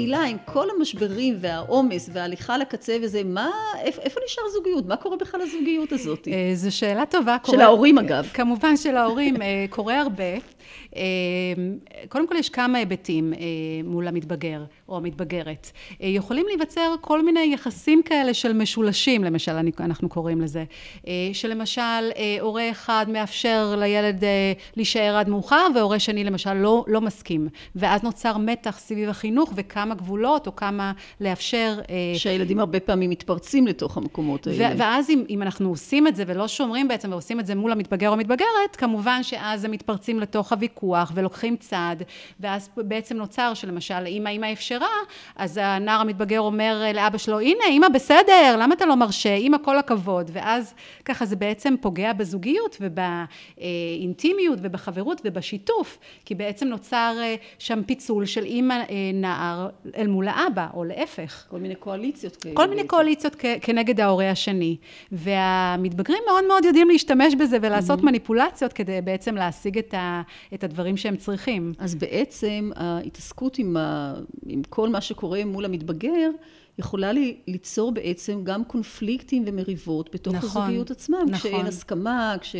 הילה, 0.00 0.22
עם 0.22 0.36
כל 0.44 0.66
המשברים 0.76 1.36
והעומס 1.40 2.10
וההליכה 2.12 2.58
לקצה 2.58 2.96
וזה, 3.02 3.22
מה, 3.24 3.50
איפה, 3.84 4.20
נשאר 4.26 4.42
זוגיות? 4.52 4.86
מה 4.86 4.96
קורה 4.96 5.16
בכלל 5.16 5.40
לזוגיות 5.40 5.92
הזאת? 5.92 6.28
אה, 6.28 6.50
זו 6.54 6.76
שאלה 6.76 7.06
טובה. 7.06 7.36
של 7.46 7.60
ההורים 7.60 7.98
אגב. 7.98 8.28
כמובן 8.34 8.76
של 8.76 8.96
ההורים, 8.96 9.42
אה, 9.42 9.64
קורה 9.70 10.00
הרבה. 10.00 10.24
אה, 10.96 11.02
קודם 12.08 12.28
כל 12.28 12.34
יש 12.36 12.48
כמה 12.48 12.78
היבטים 12.78 13.32
מול 13.84 14.08
המתבגר 14.08 14.64
או 14.88 14.96
המתבגרת. 14.96 15.70
יכולים 16.00 16.46
להיווצר 16.46 16.94
כל 17.00 17.24
מיני 17.24 17.50
יחסים 17.54 18.02
כאלה 18.02 18.34
של 18.34 18.52
משולשים, 18.52 19.24
למשל 19.24 19.52
אנחנו 19.80 20.08
קוראים 20.08 20.40
לזה. 20.40 20.64
שלמשל 21.32 22.10
הורה 22.40 22.70
אחד 22.70 23.06
מאפשר 23.08 23.74
לילד 23.78 24.24
להישאר 24.76 25.16
עד 25.16 25.28
מאוחר 25.28 25.66
והורה 25.74 25.98
שני 25.98 26.24
למשל 26.24 26.54
לא, 26.54 26.84
לא 26.86 27.00
מסכים. 27.00 27.48
ואז 27.76 28.02
נוצר 28.02 28.38
מתח 28.38 28.78
סביב 28.78 29.08
החינוך 29.08 29.52
וכמה 29.56 29.94
גבולות 29.94 30.46
או 30.46 30.56
כמה 30.56 30.92
לאפשר... 31.20 31.80
שהילדים 32.14 32.60
הרבה 32.60 32.80
פעמים 32.80 33.10
מתפרצים 33.10 33.66
לתוך 33.66 33.96
המקומות 33.96 34.46
האלה. 34.46 34.74
ואז 34.78 35.10
אם, 35.10 35.24
אם 35.30 35.42
אנחנו 35.42 35.68
עושים 35.68 36.06
את 36.06 36.16
זה 36.16 36.24
ולא 36.26 36.48
שומרים 36.48 36.88
בעצם 36.88 37.12
ועושים 37.12 37.40
את 37.40 37.46
זה 37.46 37.54
מול 37.54 37.72
המתבגר 37.72 38.08
או 38.08 38.12
המתבגרת, 38.12 38.76
כמובן 38.78 39.22
שאז 39.22 39.64
הם 39.64 39.70
מתפרצים 39.70 40.20
לתוך 40.20 40.49
הוויכוח 40.52 41.12
ולוקחים 41.14 41.56
צעד, 41.56 42.02
ואז 42.40 42.70
בעצם 42.76 43.16
נוצר 43.16 43.54
שלמשל 43.54 44.06
אם 44.06 44.26
האמא 44.26 44.52
אפשרה, 44.52 44.88
אז 45.36 45.60
הנער 45.62 46.00
המתבגר 46.00 46.40
אומר 46.40 46.82
לאבא 46.94 47.18
שלו, 47.18 47.40
הנה 47.40 47.64
אמא 47.70 47.88
בסדר, 47.88 48.56
למה 48.58 48.74
אתה 48.74 48.86
לא 48.86 48.96
מרשה? 48.96 49.34
אמא 49.34 49.56
כל 49.64 49.78
הכבוד. 49.78 50.30
ואז 50.32 50.74
ככה 51.04 51.24
זה 51.24 51.36
בעצם 51.36 51.74
פוגע 51.80 52.12
בזוגיות 52.12 52.76
ובאינטימיות 52.80 54.58
ובחברות 54.62 55.20
ובשיתוף, 55.24 55.98
כי 56.24 56.34
בעצם 56.34 56.68
נוצר 56.68 57.16
אה, 57.18 57.34
שם 57.58 57.82
פיצול 57.86 58.26
של 58.26 58.44
אמא 58.46 58.74
אה, 58.74 58.86
נער 59.14 59.68
אל 59.96 60.06
מול 60.06 60.28
האבא, 60.28 60.66
או 60.74 60.84
להפך. 60.84 61.46
כל 61.50 61.58
מיני 61.58 61.74
קואליציות 61.74 62.36
כאלה. 62.36 62.54
כל 62.54 62.66
מיני 62.66 62.86
קואליציות 62.86 63.36
כנגד 63.60 64.00
ההורה 64.00 64.30
השני. 64.30 64.76
והמתבגרים 65.12 66.22
מאוד 66.26 66.44
מאוד 66.48 66.64
יודעים 66.64 66.88
להשתמש 66.88 67.34
בזה 67.34 67.58
ולעשות 67.62 68.00
mm-hmm. 68.00 68.06
מניפולציות 68.06 68.72
כדי 68.72 69.00
בעצם 69.00 69.34
להשיג 69.34 69.78
את, 69.78 69.94
ה, 69.94 70.22
את 70.54 70.64
הדברים 70.64 70.96
שהם 70.96 71.16
צריכים. 71.16 71.72
אז 71.78 71.94
בעצם 71.94 72.70
ההתעסקות 72.76 73.58
עם, 73.58 73.76
ה, 73.76 74.14
עם 74.46 74.62
כל 74.68 74.88
מה 74.88 75.00
שקורה 75.00 75.44
מול 75.44 75.64
המתבגר, 75.64 76.30
יכולה 76.78 77.12
לי, 77.12 77.36
ליצור 77.46 77.92
בעצם 77.92 78.40
גם 78.44 78.64
קונפליקטים 78.64 79.44
ומריבות 79.46 80.14
בתוך 80.14 80.34
נכון, 80.34 80.62
הזוגיות 80.62 80.90
עצמם, 80.90 81.18
נכון. 81.28 81.50
כשאין 81.50 81.66
הסכמה, 81.66 82.36
כש... 82.40 82.56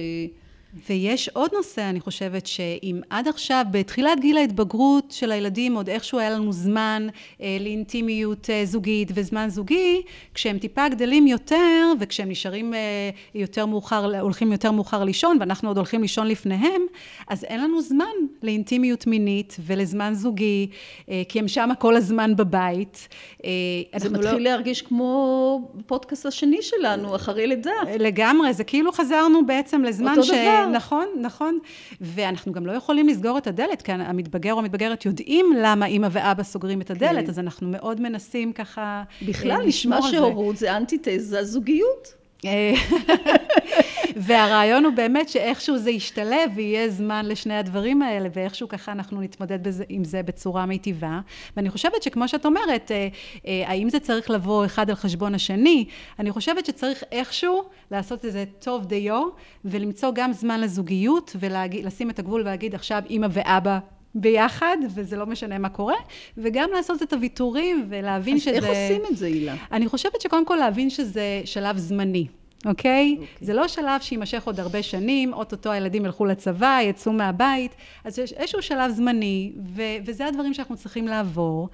ויש 0.88 1.28
עוד 1.28 1.50
נושא, 1.54 1.90
אני 1.90 2.00
חושבת, 2.00 2.46
שאם 2.46 3.00
עד 3.10 3.28
עכשיו, 3.28 3.64
בתחילת 3.70 4.20
גיל 4.20 4.36
ההתבגרות 4.36 5.10
של 5.10 5.32
הילדים, 5.32 5.74
עוד 5.74 5.88
איכשהו 5.88 6.18
היה 6.18 6.30
לנו 6.30 6.52
זמן 6.52 7.06
אה, 7.40 7.56
לאינטימיות 7.60 8.50
אה, 8.50 8.62
זוגית 8.64 9.10
וזמן 9.14 9.48
זוגי, 9.48 10.02
כשהם 10.34 10.58
טיפה 10.58 10.88
גדלים 10.88 11.26
יותר, 11.26 11.92
וכשהם 12.00 12.28
נשארים 12.28 12.74
אה, 12.74 13.10
יותר 13.34 13.66
מאוחר, 13.66 14.20
הולכים 14.20 14.52
יותר 14.52 14.70
מאוחר 14.70 15.04
לישון, 15.04 15.36
ואנחנו 15.40 15.68
עוד 15.68 15.76
הולכים 15.76 16.02
לישון 16.02 16.26
לפניהם, 16.26 16.82
אז 17.28 17.44
אין 17.44 17.60
לנו 17.60 17.82
זמן 17.82 18.04
לאינטימיות 18.42 19.06
מינית 19.06 19.56
ולזמן 19.66 20.14
זוגי, 20.14 20.70
אה, 21.08 21.22
כי 21.28 21.38
הם 21.38 21.48
שמה 21.48 21.74
כל 21.74 21.96
הזמן 21.96 22.36
בבית. 22.36 23.08
אה, 23.44 23.50
זה 23.96 24.10
מתחיל 24.10 24.32
לא... 24.32 24.40
להרגיש 24.40 24.82
כמו 24.82 25.70
פודקאסט 25.86 26.26
השני 26.26 26.62
שלנו, 26.62 27.16
אחרי 27.16 27.46
לידה. 27.46 27.70
לגמרי, 27.98 28.52
זה 28.52 28.64
כאילו 28.64 28.92
חזרנו 28.92 29.46
בעצם 29.46 29.84
לזמן 29.84 30.22
ש... 30.22 30.30
דבר. 30.30 30.59
נכון, 30.66 31.08
נכון. 31.20 31.58
ואנחנו 32.00 32.52
גם 32.52 32.66
לא 32.66 32.72
יכולים 32.72 33.08
לסגור 33.08 33.38
את 33.38 33.46
הדלת, 33.46 33.82
כי 33.82 33.92
המתבגר 33.92 34.52
או 34.52 34.58
המתבגרת 34.58 35.04
יודעים 35.04 35.46
למה 35.62 35.86
אימא 35.86 36.08
ואבא 36.10 36.42
סוגרים 36.42 36.80
את 36.80 36.90
הדלת, 36.90 37.24
כן. 37.24 37.30
אז 37.30 37.38
אנחנו 37.38 37.68
מאוד 37.68 38.00
מנסים 38.00 38.52
ככה 38.52 39.02
בכלל, 39.26 39.60
אה, 39.60 39.66
נשמע 39.66 40.02
שהורות 40.02 40.56
זה 40.56 40.76
אנטיתזה 40.76 41.44
זוגיות. 41.44 42.19
והרעיון 44.16 44.84
הוא 44.84 44.94
באמת 44.94 45.28
שאיכשהו 45.28 45.78
זה 45.78 45.90
ישתלב 45.90 46.50
ויהיה 46.54 46.88
זמן 46.88 47.26
לשני 47.26 47.54
הדברים 47.54 48.02
האלה, 48.02 48.28
ואיכשהו 48.34 48.68
ככה 48.68 48.92
אנחנו 48.92 49.20
נתמודד 49.20 49.62
בזה, 49.62 49.84
עם 49.88 50.04
זה 50.04 50.22
בצורה 50.22 50.66
מיטיבה. 50.66 51.20
ואני 51.56 51.70
חושבת 51.70 52.02
שכמו 52.02 52.28
שאת 52.28 52.46
אומרת, 52.46 52.90
אה, 52.90 53.08
אה, 53.46 53.62
האם 53.66 53.90
זה 53.90 54.00
צריך 54.00 54.30
לבוא 54.30 54.64
אחד 54.64 54.90
על 54.90 54.96
חשבון 54.96 55.34
השני? 55.34 55.84
אני 56.18 56.30
חושבת 56.30 56.66
שצריך 56.66 57.04
איכשהו 57.12 57.62
לעשות 57.90 58.24
איזה 58.24 58.44
טוב 58.58 58.86
דיו, 58.86 59.28
ולמצוא 59.64 60.10
גם 60.14 60.32
זמן 60.32 60.60
לזוגיות, 60.60 61.36
ולשים 61.40 62.10
את 62.10 62.18
הגבול 62.18 62.40
ולהגיד 62.40 62.74
עכשיו 62.74 63.02
אימא 63.10 63.26
ואבא 63.30 63.78
ביחד, 64.14 64.76
וזה 64.94 65.16
לא 65.16 65.26
משנה 65.26 65.58
מה 65.58 65.68
קורה, 65.68 65.94
וגם 66.38 66.68
לעשות 66.74 67.02
את 67.02 67.12
הוויתורים 67.12 67.86
ולהבין 67.88 68.36
אז 68.36 68.42
שזה... 68.42 68.58
אז 68.58 68.64
איך 68.64 68.64
עושים 68.64 69.02
את 69.10 69.16
זה, 69.16 69.26
הילה? 69.26 69.54
אני 69.72 69.88
חושבת 69.88 70.20
שקודם 70.20 70.46
כל 70.46 70.56
להבין 70.56 70.90
שזה 70.90 71.42
שלב 71.44 71.76
זמני. 71.76 72.26
אוקיי? 72.66 73.16
Okay? 73.18 73.22
Okay. 73.22 73.44
זה 73.44 73.54
לא 73.54 73.68
שלב 73.68 74.00
שיימשך 74.00 74.46
עוד 74.46 74.60
הרבה 74.60 74.82
שנים, 74.82 75.32
אוטוטו 75.32 75.70
הילדים 75.70 76.04
ילכו 76.04 76.24
לצבא, 76.24 76.78
יצאו 76.82 77.12
מהבית, 77.12 77.74
אז 78.04 78.18
יש 78.18 78.32
איזשהו 78.32 78.62
שלב 78.62 78.90
זמני, 78.90 79.52
ו- 79.66 79.96
וזה 80.04 80.26
הדברים 80.26 80.54
שאנחנו 80.54 80.76
צריכים 80.76 81.08
לעבור. 81.08 81.68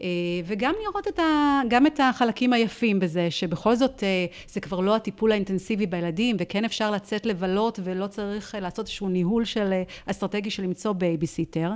אה, 0.00 0.06
וגם 0.44 0.74
לראות 0.82 1.08
את, 1.08 1.18
ה- 1.18 1.60
גם 1.68 1.86
את 1.86 2.00
החלקים 2.02 2.52
היפים 2.52 3.00
בזה, 3.00 3.30
שבכל 3.30 3.74
זאת 3.74 4.02
אה, 4.02 4.26
זה 4.48 4.60
כבר 4.60 4.80
לא 4.80 4.96
הטיפול 4.96 5.32
האינטנסיבי 5.32 5.86
בילדים, 5.86 6.36
וכן 6.38 6.64
אפשר 6.64 6.90
לצאת 6.90 7.26
לבלות 7.26 7.78
ולא 7.84 8.06
צריך 8.06 8.54
אה, 8.54 8.60
לעשות 8.60 8.78
איזשהו 8.86 9.08
ניהול 9.08 9.44
של 9.44 9.72
אסטרטגי 10.06 10.50
של 10.50 10.62
למצוא 10.62 10.92
בייביסיטר. 10.92 11.70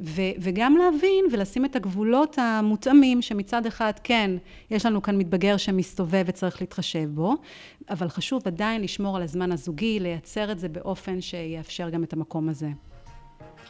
ו, 0.00 0.22
וגם 0.38 0.76
להבין 0.76 1.24
ולשים 1.32 1.64
את 1.64 1.76
הגבולות 1.76 2.38
המותאמים, 2.38 3.22
שמצד 3.22 3.66
אחד, 3.66 3.92
כן, 4.04 4.30
יש 4.70 4.86
לנו 4.86 5.02
כאן 5.02 5.18
מתבגר 5.18 5.56
שמסתובב 5.56 6.24
וצריך 6.26 6.60
להתחשב 6.60 7.08
בו, 7.14 7.34
אבל 7.90 8.08
חשוב 8.08 8.42
עדיין 8.46 8.82
לשמור 8.82 9.16
על 9.16 9.22
הזמן 9.22 9.52
הזוגי, 9.52 10.00
לייצר 10.00 10.52
את 10.52 10.58
זה 10.58 10.68
באופן 10.68 11.20
שיאפשר 11.20 11.90
גם 11.90 12.04
את 12.04 12.12
המקום 12.12 12.48
הזה. 12.48 12.68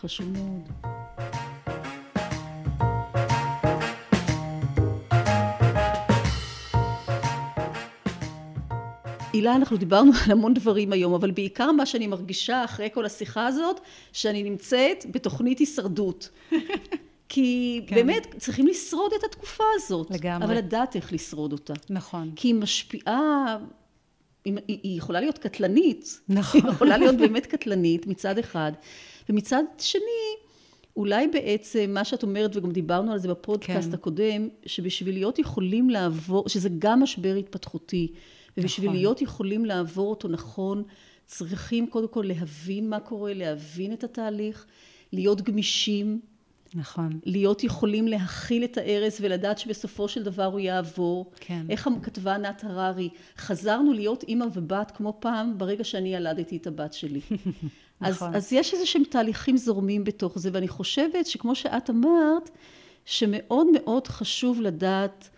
חשוב 0.00 0.26
מאוד. 0.32 1.75
הילה, 9.36 9.56
אנחנו 9.56 9.76
דיברנו 9.76 10.12
על 10.24 10.32
המון 10.32 10.54
דברים 10.54 10.92
היום, 10.92 11.14
אבל 11.14 11.30
בעיקר 11.30 11.72
מה 11.72 11.86
שאני 11.86 12.06
מרגישה 12.06 12.64
אחרי 12.64 12.88
כל 12.94 13.06
השיחה 13.06 13.46
הזאת, 13.46 13.80
שאני 14.12 14.42
נמצאת 14.42 15.06
בתוכנית 15.10 15.58
הישרדות. 15.58 16.28
כי 17.28 17.80
כן. 17.86 17.94
באמת 17.94 18.34
צריכים 18.38 18.66
לשרוד 18.66 19.12
את 19.18 19.24
התקופה 19.24 19.64
הזאת. 19.74 20.10
לגמרי. 20.10 20.46
אבל 20.46 20.56
לדעת 20.56 20.96
איך 20.96 21.12
לשרוד 21.12 21.52
אותה. 21.52 21.74
נכון. 21.90 22.32
כי 22.36 22.48
היא 22.48 22.54
משפיעה, 22.54 23.56
היא, 24.44 24.54
היא 24.68 24.98
יכולה 24.98 25.20
להיות 25.20 25.38
קטלנית. 25.38 26.20
נכון. 26.28 26.60
היא 26.60 26.70
יכולה 26.70 26.96
להיות 26.98 27.16
באמת 27.16 27.46
קטלנית 27.46 28.06
מצד 28.06 28.38
אחד. 28.38 28.72
ומצד 29.28 29.62
שני, 29.78 30.00
אולי 30.96 31.28
בעצם 31.28 31.90
מה 31.94 32.04
שאת 32.04 32.22
אומרת, 32.22 32.56
וגם 32.56 32.70
דיברנו 32.70 33.12
על 33.12 33.18
זה 33.18 33.28
בפודקאסט 33.28 33.88
כן. 33.88 33.94
הקודם, 33.94 34.48
שבשביל 34.66 35.14
להיות 35.14 35.38
יכולים 35.38 35.90
לעבור, 35.90 36.48
שזה 36.48 36.68
גם 36.78 37.02
משבר 37.02 37.34
התפתחותי, 37.34 38.12
ובשביל 38.56 38.88
נכון. 38.88 38.96
להיות 38.96 39.22
יכולים 39.22 39.64
לעבור 39.64 40.10
אותו 40.10 40.28
נכון, 40.28 40.82
צריכים 41.26 41.86
קודם 41.86 42.08
כל 42.08 42.24
להבין 42.26 42.90
מה 42.90 43.00
קורה, 43.00 43.34
להבין 43.34 43.92
את 43.92 44.04
התהליך, 44.04 44.66
להיות 45.12 45.42
גמישים. 45.42 46.20
נכון. 46.74 47.20
להיות 47.24 47.64
יכולים 47.64 48.08
להכיל 48.08 48.64
את 48.64 48.78
הארז 48.78 49.18
ולדעת 49.20 49.58
שבסופו 49.58 50.08
של 50.08 50.22
דבר 50.22 50.44
הוא 50.44 50.60
יעבור. 50.60 51.30
כן. 51.40 51.66
איך 51.70 51.88
כתבה 52.02 52.34
ענת 52.34 52.64
הררי, 52.64 53.08
חזרנו 53.38 53.92
להיות 53.92 54.22
אימא 54.22 54.46
ובת 54.54 54.90
כמו 54.90 55.16
פעם 55.20 55.58
ברגע 55.58 55.84
שאני 55.84 56.14
ילדתי 56.14 56.56
את 56.56 56.66
הבת 56.66 56.92
שלי. 56.92 57.20
נכון. 58.00 58.34
אז, 58.34 58.36
אז 58.36 58.52
יש 58.52 58.74
איזה 58.74 58.86
שהם 58.86 59.02
תהליכים 59.10 59.56
זורמים 59.56 60.04
בתוך 60.04 60.38
זה, 60.38 60.50
ואני 60.52 60.68
חושבת 60.68 61.26
שכמו 61.26 61.54
שאת 61.54 61.90
אמרת, 61.90 62.50
שמאוד 63.04 63.66
מאוד 63.74 64.06
חשוב 64.06 64.60
לדעת 64.60 65.28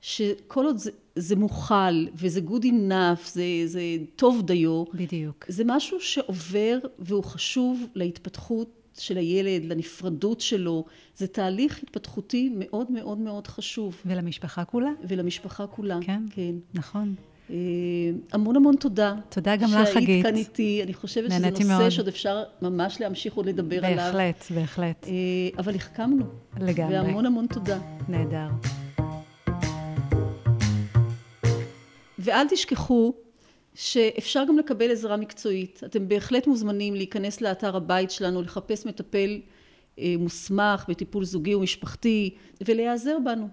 שכל 0.00 0.66
עוד 0.66 0.78
זה, 0.78 0.90
זה 1.16 1.36
מוכל 1.36 2.06
וזה 2.14 2.40
good 2.48 2.64
enough, 2.64 3.28
זה, 3.32 3.42
זה 3.66 3.80
טוב 4.16 4.42
דיו. 4.42 4.84
בדיוק. 4.94 5.44
זה 5.48 5.62
משהו 5.66 6.00
שעובר 6.00 6.78
והוא 6.98 7.24
חשוב 7.24 7.86
להתפתחות 7.94 8.82
של 8.98 9.16
הילד, 9.16 9.64
לנפרדות 9.64 10.40
שלו. 10.40 10.84
זה 11.16 11.26
תהליך 11.26 11.82
התפתחותי 11.82 12.52
מאוד 12.56 12.90
מאוד 12.90 13.18
מאוד 13.18 13.46
חשוב. 13.46 14.02
ולמשפחה 14.06 14.64
כולה? 14.64 14.90
ולמשפחה 15.08 15.66
כולה, 15.66 15.98
כן. 16.02 16.22
כן. 16.30 16.54
נכון. 16.74 17.14
אה, 17.50 17.56
המון 18.32 18.56
המון 18.56 18.76
תודה. 18.76 19.14
תודה 19.28 19.56
גם 19.56 19.68
לך, 19.68 19.88
חגית. 19.88 20.06
שהיית 20.06 20.26
כאן 20.26 20.36
איתי. 20.36 20.80
אני 20.82 20.94
חושבת 20.94 21.30
שזה 21.30 21.50
נושא 21.50 21.64
מאוד. 21.64 21.88
שעוד 21.88 22.08
אפשר 22.08 22.42
ממש 22.62 23.00
להמשיך 23.00 23.34
עוד 23.34 23.46
לדבר 23.46 23.80
בהחלט, 23.80 23.98
עליו. 23.98 24.12
בהחלט, 24.12 24.44
בהחלט. 24.54 25.06
אה, 25.06 25.12
אבל 25.58 25.74
החכמנו. 25.74 26.24
לגמרי. 26.60 26.94
והמון 26.94 27.26
המון 27.26 27.46
תודה. 27.46 27.78
נהדר. 28.08 28.48
ואל 32.22 32.48
תשכחו 32.48 33.14
שאפשר 33.74 34.44
גם 34.48 34.58
לקבל 34.58 34.90
עזרה 34.90 35.16
מקצועית. 35.16 35.80
אתם 35.84 36.08
בהחלט 36.08 36.46
מוזמנים 36.46 36.94
להיכנס 36.94 37.40
לאתר 37.40 37.76
הבית 37.76 38.10
שלנו, 38.10 38.42
לחפש 38.42 38.86
מטפל 38.86 39.40
אה, 39.98 40.14
מוסמך 40.18 40.84
בטיפול 40.88 41.24
זוגי 41.24 41.54
ומשפחתי 41.54 42.34
ולהיעזר 42.68 43.18
בנו. 43.24 43.48